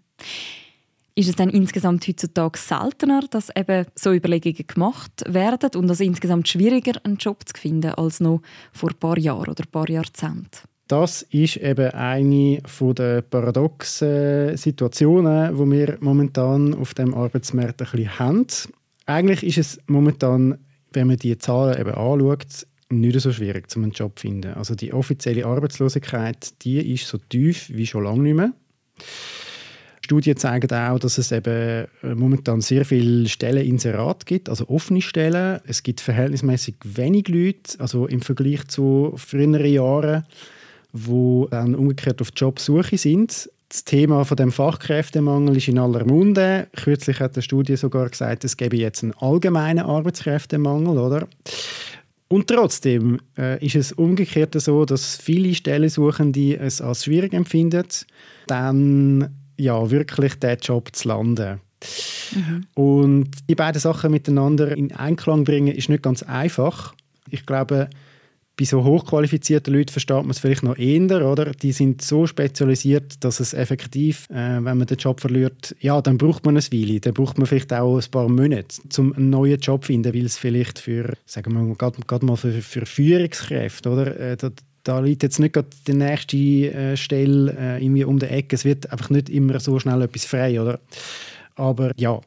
Ist 1.14 1.28
es 1.28 1.37
dann 1.37 1.50
insgesamt 1.50 2.06
heutzutage 2.08 2.58
seltener, 2.58 3.22
dass 3.30 3.50
eben 3.54 3.84
so 3.94 4.12
Überlegungen 4.12 4.66
gemacht 4.66 5.22
werden 5.26 5.70
und 5.75 5.90
es 5.90 6.00
insgesamt 6.00 6.49
schwieriger, 6.49 6.99
einen 7.04 7.16
Job 7.16 7.42
zu 7.46 7.60
finden 7.60 7.92
als 7.92 8.20
noch 8.20 8.40
vor 8.72 8.90
ein 8.90 8.99
paar 8.99 9.18
Jahren 9.18 9.50
oder 9.50 9.64
ein 9.64 9.70
paar 9.70 9.90
Jahrzehnten? 9.90 10.70
Das 10.90 11.23
ist 11.23 11.56
eben 11.59 11.92
eine 11.92 12.59
der 12.80 13.23
paradoxen 13.23 14.56
Situationen, 14.56 15.56
die 15.56 15.70
wir 15.70 15.99
momentan 16.00 16.75
auf 16.75 16.94
dem 16.94 17.14
Arbeitsmarkt 17.14 17.80
ein 17.80 17.88
bisschen 17.92 18.18
haben. 18.18 18.47
Eigentlich 19.06 19.44
ist 19.44 19.59
es 19.59 19.80
momentan, 19.87 20.59
wenn 20.92 21.06
man 21.06 21.16
die 21.16 21.38
Zahlen 21.38 21.78
eben 21.78 21.94
anschaut, 21.94 22.66
nicht 22.88 23.20
so 23.20 23.30
schwierig, 23.30 23.68
einen 23.76 23.92
Job 23.92 24.18
zu 24.18 24.23
finden. 24.23 24.54
Also 24.54 24.75
die 24.75 24.92
offizielle 24.92 25.47
Arbeitslosigkeit, 25.47 26.61
die 26.64 26.92
ist 26.92 27.06
so 27.06 27.18
tief 27.18 27.70
wie 27.73 27.87
schon 27.87 28.02
lange 28.02 28.23
nicht 28.23 28.35
mehr. 28.35 28.52
Studien 30.04 30.37
zeigen 30.38 30.73
auch, 30.73 30.99
dass 30.99 31.18
es 31.18 31.30
eben 31.30 31.87
äh, 32.02 32.14
momentan 32.16 32.62
sehr 32.62 32.85
viele 32.85 33.28
Stellen 33.28 33.64
Inserat 33.64 34.26
gibt, 34.26 34.49
also 34.49 34.68
offene 34.68 35.02
Stellen. 35.02 35.61
Es 35.68 35.85
gibt 35.85 36.00
verhältnismäßig 36.00 36.75
wenig 36.82 37.28
Leute, 37.28 37.78
also 37.78 38.09
im 38.09 38.23
Vergleich 38.23 38.66
zu 38.66 39.12
früheren 39.14 39.64
Jahren 39.64 40.25
die 40.92 41.47
dann 41.50 41.75
umgekehrt 41.75 42.20
auf 42.20 42.30
Jobsuche 42.35 42.99
sind. 42.99 43.50
Das 43.68 43.85
Thema 43.85 44.25
von 44.25 44.37
dem 44.37 44.50
Fachkräftemangel 44.50 45.56
ist 45.56 45.68
in 45.68 45.78
aller 45.78 46.04
Munde. 46.04 46.66
Kürzlich 46.75 47.20
hat 47.20 47.35
eine 47.35 47.42
Studie 47.42 47.76
sogar 47.76 48.09
gesagt, 48.09 48.44
es 48.44 48.56
gäbe 48.56 48.76
jetzt 48.76 49.04
einen 49.04 49.12
allgemeinen 49.12 49.85
Arbeitskräftemangel, 49.85 50.99
oder? 50.99 51.28
Und 52.26 52.47
trotzdem 52.49 53.18
äh, 53.38 53.64
ist 53.64 53.76
es 53.76 53.92
umgekehrt 53.92 54.61
so, 54.61 54.85
dass 54.85 55.16
viele 55.16 55.54
Stellensuchende 55.54 56.59
es 56.59 56.80
als 56.80 57.04
schwierig 57.04 57.32
empfinden, 57.32 57.87
dann 58.47 59.30
ja 59.56 59.90
wirklich 59.90 60.35
den 60.37 60.59
Job 60.59 60.94
zu 60.94 61.09
landen. 61.09 61.61
Mhm. 62.35 62.66
Und 62.75 63.30
die 63.49 63.54
beiden 63.54 63.80
Sachen 63.80 64.11
miteinander 64.11 64.76
in 64.76 64.92
Einklang 64.92 65.44
bringen 65.44 65.75
ist 65.75 65.88
nicht 65.88 66.02
ganz 66.02 66.23
einfach. 66.23 66.94
Ich 67.30 67.47
glaube, 67.47 67.88
bei 68.61 68.67
so 68.67 68.85
hochqualifizierten 68.85 69.73
Leuten 69.73 69.90
versteht 69.90 70.19
man 70.19 70.31
es 70.31 70.38
vielleicht 70.38 70.62
noch 70.62 70.76
eher, 70.76 71.26
oder? 71.26 71.47
Die 71.47 71.73
sind 71.73 72.02
so 72.02 72.26
spezialisiert, 72.26 73.25
dass 73.25 73.40
es 73.40 73.55
effektiv, 73.55 74.29
äh, 74.29 74.35
wenn 74.62 74.76
man 74.76 74.87
den 74.87 74.99
Job 74.99 75.21
verliert, 75.21 75.75
ja, 75.81 76.02
dann 76.02 76.19
braucht 76.19 76.45
man 76.45 76.59
eine 76.59 76.64
Weile, 76.71 77.00
dann 77.00 77.14
braucht 77.14 77.38
man 77.38 77.47
vielleicht 77.47 77.73
auch 77.73 77.97
ein 77.97 78.11
paar 78.11 78.29
Monate, 78.29 78.83
um 78.99 79.14
einen 79.14 79.31
neuen 79.31 79.59
Job 79.61 79.85
zu 79.85 79.87
finden, 79.87 80.12
weil 80.12 80.26
es 80.26 80.37
vielleicht 80.37 80.79
für, 80.79 81.14
sagen 81.25 81.55
wir 81.55 81.75
gerade 81.75 82.26
mal 82.26 82.37
für, 82.37 82.52
für 82.52 82.85
Führungskräfte, 82.85 83.88
oder? 83.88 84.21
Äh, 84.21 84.37
da, 84.37 84.50
da 84.85 85.00
liegt 85.00 85.23
jetzt 85.23 85.38
nicht 85.38 85.55
gerade 85.55 85.69
die 85.87 85.95
nächste 85.95 86.37
äh, 86.37 86.97
Stelle 86.99 87.57
äh, 87.59 87.83
irgendwie 87.83 88.05
um 88.05 88.19
die 88.19 88.26
Ecke. 88.26 88.57
Es 88.57 88.67
wird 88.67 88.93
einfach 88.93 89.09
nicht 89.09 89.31
immer 89.31 89.59
so 89.59 89.79
schnell 89.79 90.02
etwas 90.02 90.26
frei, 90.26 90.61
oder? 90.61 90.81
Aber 91.55 91.93
ja, 91.97 92.21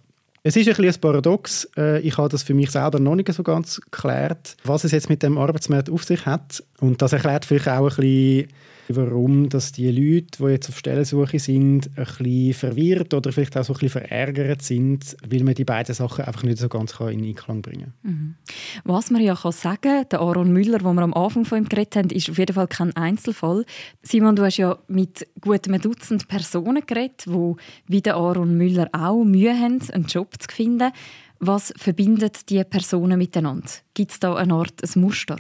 es 0.46 0.58
ist 0.58 0.68
ein, 0.68 0.76
bisschen 0.76 0.94
ein 0.94 1.02
Paradox. 1.02 1.70
Äh, 1.78 2.02
ich 2.02 2.18
habe 2.18 2.28
das 2.28 2.44
für 2.44 2.54
mich 2.54 2.70
selber 2.70 3.00
noch 3.00 3.16
nicht 3.16 3.32
so 3.32 3.44
ganz 3.44 3.80
geklärt, 3.80 4.58
was 4.66 4.84
es 4.84 4.92
jetzt 4.92 5.10
mit 5.10 5.24
dem 5.24 5.38
Arbeitsmarkt 5.38 5.90
auf 5.90 6.04
sich 6.04 6.26
hat. 6.26 6.64
Und 6.84 7.02
das 7.02 7.13
erklärt 7.13 7.46
vielleicht 7.46 7.70
auch 7.70 7.90
ein 7.92 7.96
bisschen, 7.96 8.48
warum 8.90 9.48
dass 9.48 9.72
die 9.72 9.90
Leute, 9.90 10.38
die 10.38 10.52
jetzt 10.52 10.68
auf 10.68 10.78
Stellensuche 10.78 11.40
sind, 11.40 11.90
ein 11.96 12.06
bisschen 12.06 12.54
verwirrt 12.54 13.13
oder 13.13 13.32
vielleicht 13.32 13.56
auch 13.56 13.63
so 13.63 13.72
ein 13.72 13.80
bisschen 13.80 14.02
verärgert 14.02 14.62
sind, 14.62 15.16
weil 15.25 15.44
man 15.44 15.54
die 15.54 15.63
beiden 15.63 15.96
Sachen 15.96 16.25
einfach 16.25 16.44
nicht 16.44 16.58
so 16.58 16.68
ganz 16.68 17.00
in 17.00 17.24
Einklang 17.24 17.62
bringen 17.62 17.94
kann. 18.02 18.12
Mhm. 18.12 18.36
Was 18.84 19.12
man 19.12 19.22
ja 19.22 19.34
kann 19.34 19.54
sagen 19.54 20.04
der 20.12 20.20
Aaron 20.20 20.52
Müller, 20.52 20.80
den 20.80 20.94
wir 20.94 21.04
am 21.04 21.13
Anfang 21.13 21.46
von 21.46 21.60
ihm 21.60 21.70
geredet 21.70 21.96
haben, 21.96 22.10
ist 22.10 22.30
auf 22.30 22.38
jeden 22.38 22.54
Fall 22.54 22.68
kein 22.68 22.94
Einzelfall. 22.98 23.63
Simon, 24.02 24.36
du 24.36 24.44
hast 24.44 24.58
ja 24.58 24.78
mit 24.90 25.25
gut 25.40 25.66
einem 25.66 25.80
Dutzend 25.80 26.28
Personen 26.28 26.86
geredet, 26.86 27.24
die 27.25 27.56
wie 27.88 28.02
der 28.02 28.16
Aaron 28.16 28.58
Müller 28.58 28.90
auch 28.92 29.24
Mühe 29.24 29.58
haben, 29.58 29.80
einen 29.90 30.08
Job 30.08 30.34
zu 30.38 30.54
finden. 30.54 30.92
Was 31.40 31.74
verbindet 31.78 32.50
diese 32.50 32.66
Personen 32.66 33.18
miteinander? 33.18 33.70
Gibt 33.94 34.12
es 34.12 34.20
da 34.20 34.36
eine 34.36 34.54
Art 34.54 34.82
ein 34.84 35.02
Muster? 35.02 35.38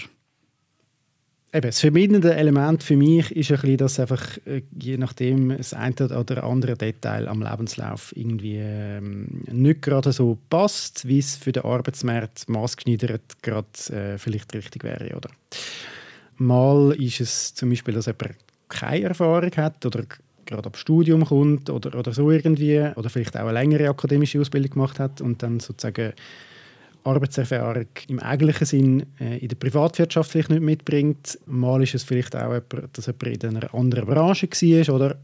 Eben, 1.55 1.67
das 1.67 1.81
verbindende 1.81 2.33
Element 2.33 2.81
für 2.81 2.97
mich 2.97 3.31
ist 3.31 3.51
ein 3.51 3.59
bisschen, 3.59 3.77
dass 3.77 3.99
einfach 3.99 4.37
äh, 4.45 4.63
je 4.81 4.97
nachdem 4.97 5.55
das 5.55 5.75
eine 5.75 5.93
oder 5.93 6.43
andere 6.45 6.75
Detail 6.75 7.27
am 7.27 7.43
Lebenslauf 7.43 8.11
irgendwie 8.15 8.57
ähm, 8.57 9.43
nicht 9.51 9.83
gerade 9.83 10.11
so 10.11 10.39
passt, 10.49 11.07
wie 11.07 11.19
es 11.19 11.35
für 11.35 11.51
den 11.51 11.63
Arbeitsmarkt 11.63 12.49
maßgeschneidert 12.49 13.43
gerade 13.43 13.67
äh, 13.91 14.17
vielleicht 14.17 14.51
richtig 14.55 14.83
wäre. 14.83 15.15
Oder? 15.15 15.29
Mal 16.37 16.95
ist 16.99 17.21
es 17.21 17.53
zum 17.53 17.69
Beispiel, 17.69 17.93
dass 17.93 18.07
jemand 18.07 18.35
keine 18.67 19.09
Erfahrung 19.09 19.51
hat 19.55 19.85
oder 19.85 20.05
gerade 20.45 20.65
ab 20.65 20.75
Studium 20.75 21.23
kommt 21.23 21.69
oder, 21.69 21.97
oder 21.99 22.13
so 22.13 22.31
irgendwie 22.31 22.79
oder 22.95 23.11
vielleicht 23.11 23.37
auch 23.37 23.41
eine 23.41 23.53
längere 23.53 23.89
akademische 23.89 24.41
Ausbildung 24.41 24.71
gemacht 24.71 24.99
hat 24.99 25.21
und 25.21 25.43
dann 25.43 25.59
sozusagen 25.59 26.13
Arbeitserfahrung 27.03 27.87
im 28.07 28.19
eigentlichen 28.19 28.65
Sinn 28.65 29.05
äh, 29.19 29.37
in 29.39 29.49
der 29.49 29.55
Privatwirtschaft 29.55 30.31
vielleicht 30.31 30.49
nicht 30.49 30.61
mitbringt. 30.61 31.37
Mal 31.45 31.83
ist 31.83 31.95
es 31.95 32.03
vielleicht 32.03 32.35
auch, 32.35 32.53
jemand, 32.53 32.97
dass 32.97 33.07
jemand 33.07 33.43
in 33.43 33.57
einer 33.57 33.73
anderen 33.73 34.05
Branche 34.05 34.47
war. 34.47 34.95
Oder 34.95 35.17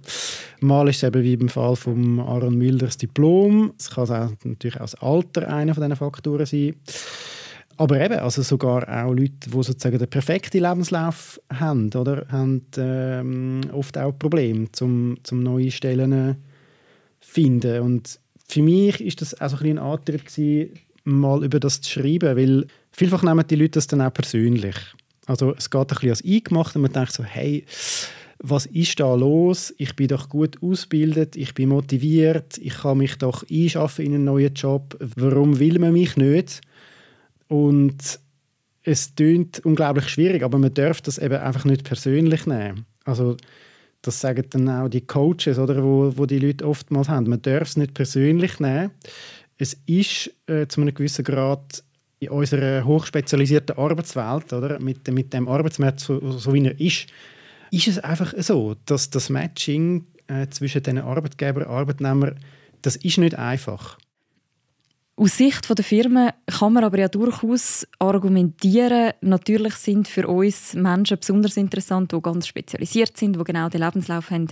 mal 0.60 0.90
ist 0.90 0.98
es 0.98 1.04
eben 1.04 1.24
wie 1.24 1.38
beim 1.38 1.50
Fall 1.50 1.76
von 1.76 2.20
Aaron 2.20 2.58
Müller 2.58 2.80
das 2.80 2.98
Diplom. 2.98 3.74
Es 3.78 3.90
kann 3.90 4.10
auch, 4.10 4.32
natürlich 4.44 4.78
auch 4.78 4.82
das 4.82 4.96
Alter 4.96 5.48
einer 5.48 5.74
von 5.74 5.84
diesen 5.84 5.96
Faktoren 5.96 6.46
sein. 6.46 6.76
Aber 7.78 8.02
eben, 8.02 8.20
also 8.20 8.42
sogar 8.42 8.84
auch 8.90 9.14
Leute, 9.14 9.50
die 9.50 9.52
sozusagen 9.52 10.00
den 10.00 10.10
perfekten 10.10 10.62
Lebenslauf 10.62 11.40
haben, 11.50 11.90
oder, 11.96 12.26
haben 12.28 12.66
ähm, 12.76 13.62
oft 13.72 13.98
auch 13.98 14.12
Probleme, 14.12 14.68
um 14.82 15.16
zum 15.24 15.44
neue 15.44 15.72
Stellen 15.72 16.36
zu 17.22 17.32
finden. 17.32 17.80
Und 17.80 18.20
für 18.50 18.62
mich 18.62 19.00
ist 19.00 19.22
das 19.22 19.40
auch 19.40 19.50
so 19.50 19.58
ein, 19.58 19.78
ein 19.78 19.80
Antrieb 19.80 20.30
mal 21.12 21.44
über 21.44 21.60
das 21.60 21.82
zu 21.82 21.92
schreiben, 21.92 22.38
weil 22.38 22.68
vielfach 22.92 23.24
nehmen 23.24 23.46
die 23.48 23.56
Leute 23.56 23.72
das 23.72 23.88
dann 23.88 24.01
auch 24.01 24.13
persönlich. 24.13 24.75
Also 25.25 25.54
es 25.58 25.70
geht 25.70 25.82
ein 25.82 25.88
bisschen 25.88 26.10
als 26.10 26.25
eingemacht 26.25 26.75
und 26.75 26.82
man 26.82 26.92
denkt 26.92 27.12
so, 27.12 27.24
hey, 27.24 27.66
was 28.42 28.66
ist 28.68 29.00
da 29.00 29.13
los? 29.13 29.74
Ich 29.78 29.96
bin 29.96 30.08
doch 30.08 30.30
gut 30.30 30.62
ausgebildet, 30.63 31.36
ich 31.36 31.54
bin 31.54 31.70
motiviert, 31.70 32.58
ich 32.58 32.74
kann 32.80 32.98
mich 32.98 33.18
doch 33.18 33.44
einschaffen 33.50 34.06
in 34.06 34.16
einen 34.16 34.24
neuen 34.24 34.54
Job. 34.54 34.98
Warum 35.16 35.60
will 35.60 35.78
man 35.78 35.94
mich 35.94 36.16
nicht? 36.16 36.62
Und 37.48 38.20
es 38.84 39.13
klingt 39.13 39.60
unglaublich 39.66 40.08
schwierig, 40.08 40.42
aber 40.42 40.58
man 40.58 40.74
darf 40.74 41.01
das 41.01 41.18
eben 41.18 41.36
einfach 41.36 41.66
nicht 41.66 41.84
persönlich 41.84 42.46
nehmen. 42.46 42.86
Also 43.04 43.36
das 44.01 44.22
sagen 44.22 44.46
dann 44.50 44.70
auch 44.70 44.88
die 44.88 45.06
Coaches, 45.06 45.60
oder, 45.60 45.84
wo, 45.84 46.13
wo 46.16 46.25
die 46.25 46.39
Leute 46.39 46.66
oftmals 46.66 47.10
haben. 47.10 47.30
Man 47.30 47.42
darf 47.42 47.68
es 47.68 47.78
nicht 47.78 47.94
persönlich 47.94 48.60
nehmen 48.60 48.91
es 49.60 49.78
ist 49.86 50.32
äh, 50.48 50.65
zu 50.67 50.82
einem 50.82 50.93
gewissen 50.93 51.24
Grad 51.24 51.84
in 52.19 52.30
unserer 52.30 52.84
hochspezialisierten 52.84 53.78
Arbeitswelt, 53.78 54.52
oder, 54.52 54.80
mit, 54.80 55.08
mit 55.12 55.34
dem 55.34 55.48
Arbeitsmarkt, 55.48 56.00
so, 56.00 56.32
so 56.32 56.54
wie 56.54 56.65
er 56.65 56.80
ist, 56.80 57.08
ist 57.72 57.88
es 57.88 58.00
einfach 58.00 58.34
so, 58.38 58.76
dass 58.86 59.10
das 59.10 59.30
Matching 59.30 60.06
äh, 60.28 60.48
zwischen 60.48 60.84
den 60.84 60.98
Arbeitgeber 60.98 61.62
und 61.62 61.74
Arbeitnehmern, 61.74 62.39
das 62.82 62.95
ist 62.95 63.17
nicht 63.17 63.36
einfach. 63.36 63.98
Aus 65.15 65.38
Sicht 65.38 65.67
der 65.78 65.84
Firmen 65.84 66.30
kann 66.48 66.72
man 66.72 66.86
aber 66.86 66.98
ja 66.98 67.10
durchaus 67.10 67.86
argumentieren, 68.00 69.12
natürlich 69.19 69.76
sind 69.76 70.08
für 70.08 70.28
uns 70.30 70.74
Menschen 70.76 71.19
besonders 71.19 71.58
interessant, 71.58 72.13
die 72.13 72.22
ganz 72.22 72.48
spezialisiert 72.48 73.17
sind, 73.17 73.36
die 73.36 73.43
genau 73.43 73.67
den 73.67 73.82
Lebenslauf 73.82 74.32
haben, 74.32 74.48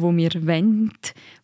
wo 0.00 0.16
wir 0.16 0.30
wollen. 0.46 0.92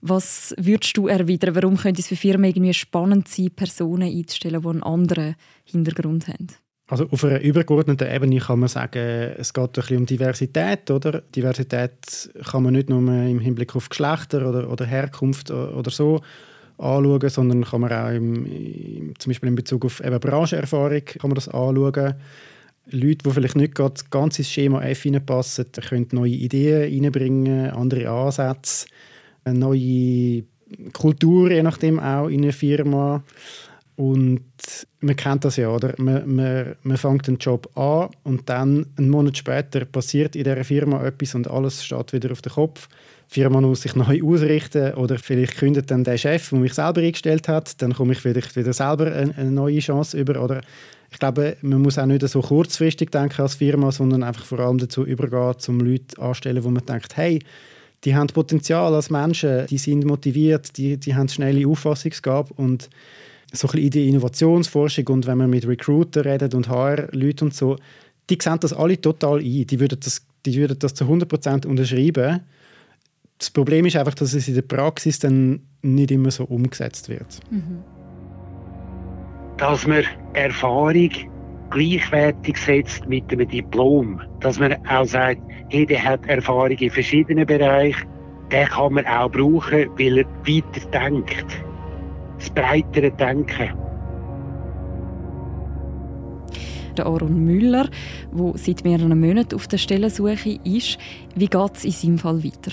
Was 0.01 0.55
würdest 0.59 0.97
du 0.97 1.09
erwidern? 1.09 1.55
Warum 1.55 1.77
könnte 1.77 2.01
es 2.01 2.09
für 2.09 2.17
Firmen 2.17 2.51
irgendwie 2.51 2.75
spannend 2.75 3.29
sein, 3.29 3.51
Personen 3.55 4.09
einzustellen, 4.09 4.63
die 4.63 4.69
einen 4.69 4.83
anderen 4.83 5.37
Hintergrund 5.65 6.29
haben? 6.29 6.49
Also 6.89 7.09
auf 7.11 7.25
einer 7.25 7.41
übergeordneten 7.41 8.09
Ebene 8.09 8.39
kann 8.39 8.61
man 8.61 8.69
sagen, 8.69 9.35
es 9.37 9.53
geht 9.53 9.65
ein 9.65 9.73
bisschen 9.73 9.97
um 9.99 10.07
Diversität. 10.07 10.91
Oder? 10.91 11.23
Diversität 11.35 12.31
kann 12.51 12.63
man 12.63 12.75
nicht 12.75 12.89
nur 12.89 13.01
im 13.01 13.41
Hinblick 13.41 13.75
auf 13.75 13.89
Geschlechter 13.89 14.49
oder, 14.49 14.71
oder 14.71 14.85
Herkunft 14.85 15.51
oder 15.51 15.91
so 15.91 16.21
anschauen, 16.79 17.29
sondern 17.29 17.65
kann 17.65 17.81
man 17.81 17.93
auch 17.93 18.11
im, 18.11 19.15
zum 19.19 19.31
Beispiel 19.31 19.49
in 19.49 19.55
Bezug 19.57 19.85
auf 19.85 20.05
eben 20.05 20.21
Branchenerfahrung 20.21 21.05
kann 21.05 21.31
man 21.31 21.35
das 21.35 21.49
anschauen. 21.49 22.15
Leute, 22.91 23.19
die 23.25 23.31
vielleicht 23.31 23.57
nicht 23.57 23.75
gerade 23.75 24.01
ganz 24.11 24.39
ins 24.39 24.51
Schema 24.51 24.83
F 24.83 25.03
hineinpassen, 25.03 25.67
können 25.89 26.09
neue 26.13 26.31
Ideen 26.31 27.03
reinbringen, 27.05 27.71
andere 27.71 28.09
Ansätze, 28.09 28.87
eine 29.45 29.59
neue 29.59 30.45
Kultur, 30.93 31.51
je 31.51 31.63
nachdem 31.63 31.99
auch 31.99 32.29
in 32.29 32.43
einer 32.43 32.53
Firma. 32.53 33.23
Und 33.97 34.43
man 35.01 35.17
kennt 35.17 35.45
das 35.45 35.57
ja, 35.57 35.71
oder? 35.71 35.95
Man, 35.97 36.37
man, 36.37 36.77
man 36.83 36.97
fängt 36.99 37.29
einen 37.29 37.39
Job 37.39 37.71
an 37.77 38.11
und 38.25 38.49
dann 38.49 38.87
einen 38.99 39.09
Monat 39.09 39.39
später 39.39 39.87
passiert 39.87 40.37
in 40.37 40.45
dieser 40.45 40.65
Firma 40.65 41.03
etwas 41.05 41.35
und 41.35 41.49
alles 41.49 41.83
steht 41.83 42.13
wieder 42.13 42.31
auf 42.31 42.43
den 42.43 42.53
Kopf. 42.53 42.89
Die 43.31 43.41
Firma 43.41 43.61
muss 43.63 43.83
sich 43.83 43.97
neu 43.97 44.23
ausrichten 44.23 44.93
oder 44.95 45.19
vielleicht 45.19 45.57
kündet 45.57 45.91
dann 45.91 46.05
der 46.05 46.19
Chef, 46.19 46.51
der 46.51 46.59
mich 46.59 46.75
selber 46.75 47.01
eingestellt 47.01 47.49
hat, 47.49 47.81
dann 47.81 47.95
komme 47.95 48.13
ich 48.13 48.19
vielleicht 48.19 48.55
wieder 48.55 48.75
selber 48.75 49.07
eine, 49.07 49.35
eine 49.35 49.51
neue 49.51 49.79
Chance 49.79 50.19
über 50.19 50.43
oder 50.43 50.61
ich 51.11 51.19
glaube, 51.19 51.57
man 51.63 51.83
muss 51.83 51.99
auch 51.99 52.07
nicht 52.07 52.27
so 52.27 52.41
kurzfristig 52.41 53.11
denken 53.11 53.43
als 53.43 53.55
Firma, 53.55 53.93
sondern 53.93 54.23
einfach 54.23 54.45
vor 54.45 54.59
allem 54.61 54.79
dazu 54.79 55.05
übergehen, 55.05 55.59
zum 55.59 55.81
Leute 55.81 56.21
anstellen, 56.21 56.65
wo 56.65 56.71
man 56.71 56.85
denkt, 56.85 57.17
hey, 57.17 57.41
die 58.05 58.15
haben 58.15 58.27
Potenzial 58.29 58.95
als 58.95 59.11
Menschen, 59.11 59.67
die 59.67 59.79
sind 59.79 60.05
motiviert, 60.05 60.77
die, 60.77 60.97
die 60.97 61.15
haben 61.15 61.29
schnelle 61.29 61.67
Auffassungsgabe 61.67 62.53
und 62.55 62.89
so 63.53 63.69
ein 63.69 63.71
bisschen 63.71 63.85
in 63.85 63.91
die 63.91 64.09
Innovationsforschung 64.09 65.07
und 65.09 65.27
wenn 65.27 65.39
man 65.39 65.51
mit 65.51 65.67
Recruiter 65.67 66.25
redet 66.25 66.55
und 66.55 66.69
HR-Leuten 66.69 67.47
und 67.47 67.55
so, 67.55 67.77
die 68.29 68.39
sehen 68.41 68.59
das 68.61 68.73
alle 68.73 69.01
total 69.01 69.39
ein. 69.39 69.67
Die 69.67 69.81
würden 69.81 69.99
das, 70.01 70.23
die 70.45 70.55
würden 70.55 70.79
das 70.79 70.95
zu 70.95 71.05
100% 71.05 71.67
unterschreiben. 71.67 72.41
Das 73.39 73.51
Problem 73.51 73.87
ist 73.87 73.97
einfach, 73.97 74.15
dass 74.15 74.35
es 74.35 74.49
in 74.49 74.55
der 74.55 74.63
Praxis 74.63 75.19
dann 75.19 75.61
nicht 75.83 76.11
immer 76.11 76.31
so 76.31 76.45
umgesetzt 76.45 77.09
wird. 77.09 77.39
Mhm 77.51 77.96
dass 79.59 79.87
man 79.87 80.05
Erfahrung 80.35 81.11
gleichwertig 81.71 82.57
setzt 82.57 83.07
mit 83.09 83.31
einem 83.33 83.49
Diplom. 83.49 84.21
Dass 84.41 84.59
man 84.59 84.75
auch 84.87 85.05
sagt, 85.05 85.41
hey, 85.69 85.87
der 85.87 86.03
hat 86.03 86.27
Erfahrung 86.27 86.71
in 86.79 86.91
verschiedenen 86.91 87.47
Bereichen, 87.47 88.07
den 88.53 88.67
kann 88.67 88.93
man 88.95 89.07
auch 89.07 89.31
brauchen, 89.31 89.89
weil 89.99 90.19
er 90.19 90.27
weiter 90.47 90.87
denkt. 90.93 91.47
Das 92.39 92.51
breitere 92.51 93.11
Denken. 93.11 93.73
Der 96.97 97.07
Aaron 97.07 97.45
Müller, 97.45 97.89
der 98.33 98.53
seit 98.55 98.85
mehreren 98.85 99.21
Monaten 99.21 99.55
auf 99.55 99.67
der 99.69 99.79
Stellensuche 99.79 100.59
ist. 100.65 100.99
Wie 101.35 101.47
geht 101.47 101.77
es 101.77 101.85
in 101.85 101.91
seinem 101.91 102.19
Fall 102.19 102.43
weiter? 102.43 102.73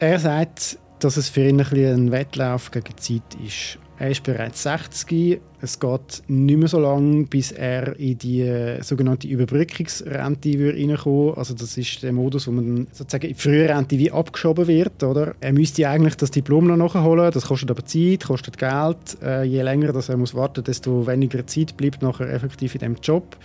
Er 0.00 0.18
sagt, 0.18 0.78
dass 0.98 1.16
es 1.16 1.28
für 1.28 1.48
ihn 1.48 1.60
ein, 1.60 1.66
ein 1.72 2.12
Wettlauf 2.12 2.70
gegen 2.70 2.86
die 2.88 2.96
Zeit 2.96 3.40
ist. 3.44 3.78
Er 4.00 4.10
ist 4.10 4.22
bereits 4.22 4.62
60. 4.62 5.40
Es 5.60 5.80
geht 5.80 6.22
nicht 6.28 6.56
mehr 6.56 6.68
so 6.68 6.78
lange, 6.78 7.24
bis 7.24 7.50
er 7.50 7.98
in 7.98 8.16
die 8.16 8.42
äh, 8.42 8.80
sogenannte 8.80 9.26
Überbrückungsrente 9.26 10.50
reinkommen 10.50 11.34
Also 11.36 11.54
das 11.54 11.76
ist 11.76 12.04
der 12.04 12.12
Modus, 12.12 12.46
wo 12.46 12.52
man 12.52 12.86
sozusagen 12.92 13.26
in 13.26 13.34
die 13.34 13.40
Frührente 13.40 13.98
wie 13.98 14.12
abgeschoben 14.12 14.68
wird. 14.68 15.02
Oder? 15.02 15.34
Er 15.40 15.52
müsste 15.52 15.88
eigentlich 15.88 16.14
das 16.14 16.30
Diplom 16.30 16.68
noch 16.68 16.76
nachholen. 16.76 17.32
Das 17.32 17.46
kostet 17.46 17.72
aber 17.72 17.84
Zeit, 17.84 18.24
kostet 18.24 18.56
Geld. 18.56 19.20
Äh, 19.20 19.42
je 19.44 19.62
länger 19.62 19.92
dass 19.92 20.08
er 20.08 20.16
muss 20.16 20.34
warten 20.34 20.62
desto 20.62 21.06
weniger 21.08 21.44
Zeit 21.48 21.76
bleibt 21.76 22.00
nachher 22.00 22.32
effektiv 22.32 22.74
in 22.76 22.80
dem 22.80 22.96
Job. 23.02 23.36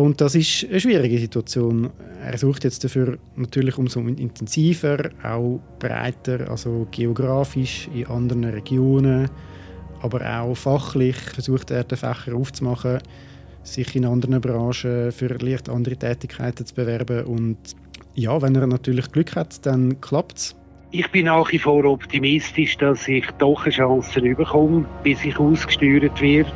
Und 0.00 0.18
das 0.22 0.34
ist 0.34 0.66
eine 0.70 0.80
schwierige 0.80 1.18
Situation. 1.18 1.90
Er 2.24 2.38
sucht 2.38 2.64
jetzt 2.64 2.82
dafür 2.82 3.18
natürlich 3.36 3.76
umso 3.76 4.00
intensiver, 4.00 5.10
auch 5.22 5.60
breiter, 5.78 6.50
also 6.50 6.86
geografisch 6.90 7.86
in 7.94 8.06
anderen 8.06 8.44
Regionen, 8.44 9.28
aber 10.00 10.40
auch 10.40 10.54
fachlich 10.54 11.16
versucht 11.16 11.70
er, 11.70 11.84
den 11.84 11.98
Fächer 11.98 12.34
aufzumachen, 12.34 13.00
sich 13.62 13.94
in 13.94 14.06
anderen 14.06 14.40
Branchen 14.40 15.12
für 15.12 15.34
leicht 15.34 15.68
andere 15.68 15.96
Tätigkeiten 15.96 16.64
zu 16.64 16.74
bewerben. 16.74 17.26
Und 17.26 17.58
ja, 18.14 18.40
wenn 18.40 18.56
er 18.56 18.66
natürlich 18.66 19.12
Glück 19.12 19.36
hat, 19.36 19.66
dann 19.66 20.00
klappt 20.00 20.38
es. 20.38 20.56
Ich 20.92 21.08
bin 21.10 21.26
nach 21.26 21.52
wie 21.52 21.58
vor 21.58 21.84
optimistisch, 21.84 22.78
dass 22.78 23.06
ich 23.06 23.26
doch 23.38 23.64
eine 23.64 23.72
Chance 23.72 24.20
bekomme, 24.22 24.86
bis 25.02 25.22
ich 25.26 25.38
ausgesteuert 25.38 26.20
werde. 26.22 26.50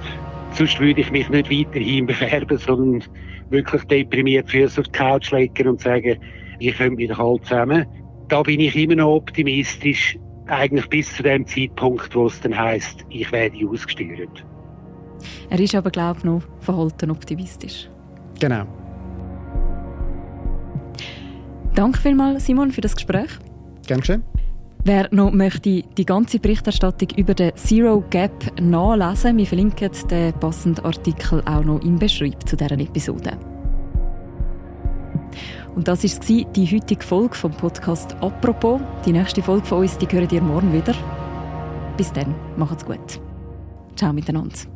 Sonst 0.54 0.78
würde 0.78 1.00
ich 1.00 1.10
mich 1.10 1.28
nicht 1.28 1.50
weiterhin 1.50 2.06
bewerben, 2.06 2.58
sondern 2.58 3.04
wirklich 3.50 3.82
deprimiert 3.84 4.48
Füße 4.50 4.80
auf 4.80 4.86
die 4.86 4.92
Couch 4.92 5.32
legen 5.32 5.68
und 5.68 5.80
sagen, 5.80 6.16
ich 6.60 6.78
komme 6.78 6.96
wieder 6.96 7.18
halt 7.18 7.44
zusammen. 7.44 7.86
Da 8.28 8.42
bin 8.42 8.60
ich 8.60 8.76
immer 8.76 8.94
noch 8.94 9.16
optimistisch, 9.16 10.16
eigentlich 10.46 10.88
bis 10.88 11.14
zu 11.14 11.22
dem 11.22 11.46
Zeitpunkt, 11.46 12.14
wo 12.14 12.26
es 12.26 12.40
dann 12.40 12.56
heisst, 12.56 13.04
ich 13.10 13.30
werde 13.32 13.56
ausgesteuert. 13.68 14.44
Er 15.50 15.58
ist 15.58 15.74
aber, 15.74 15.90
glaube 15.90 16.18
ich, 16.18 16.24
noch 16.24 16.42
verhalten 16.60 17.10
optimistisch. 17.10 17.88
Genau. 18.40 18.64
Danke 21.74 21.98
vielmals, 21.98 22.46
Simon, 22.46 22.70
für 22.70 22.80
das 22.80 22.94
Gespräch. 22.94 23.30
Gern 23.86 24.00
geschehen. 24.00 24.22
Wer 24.86 25.08
noch 25.12 25.32
möchte 25.32 25.82
die 25.82 26.04
ganze 26.04 26.38
Berichterstattung 26.38 27.08
über 27.16 27.32
den 27.32 27.56
Zero 27.56 28.04
Gap 28.10 28.60
nachlesen, 28.60 29.38
wir 29.38 29.46
verlinken 29.46 29.90
den 30.10 30.34
passenden 30.34 30.84
Artikel 30.84 31.42
auch 31.46 31.64
noch 31.64 31.80
im 31.80 31.98
Beschreib 31.98 32.46
zu 32.46 32.54
dieser 32.54 32.78
Episode. 32.78 33.38
Und 35.74 35.88
das 35.88 36.04
war 36.04 36.44
die 36.52 36.66
heutige 36.66 37.02
Folge 37.02 37.34
vom 37.34 37.52
Podcast 37.52 38.14
«Apropos». 38.20 38.78
Die 39.06 39.12
nächste 39.12 39.42
Folge 39.42 39.64
von 39.64 39.78
uns, 39.78 39.96
die 39.96 40.06
hören 40.06 40.28
ihr 40.30 40.42
morgen 40.42 40.70
wieder. 40.74 40.94
Bis 41.96 42.12
dann, 42.12 42.34
macht's 42.58 42.84
gut. 42.84 43.20
Ciao 43.96 44.12
miteinander. 44.12 44.73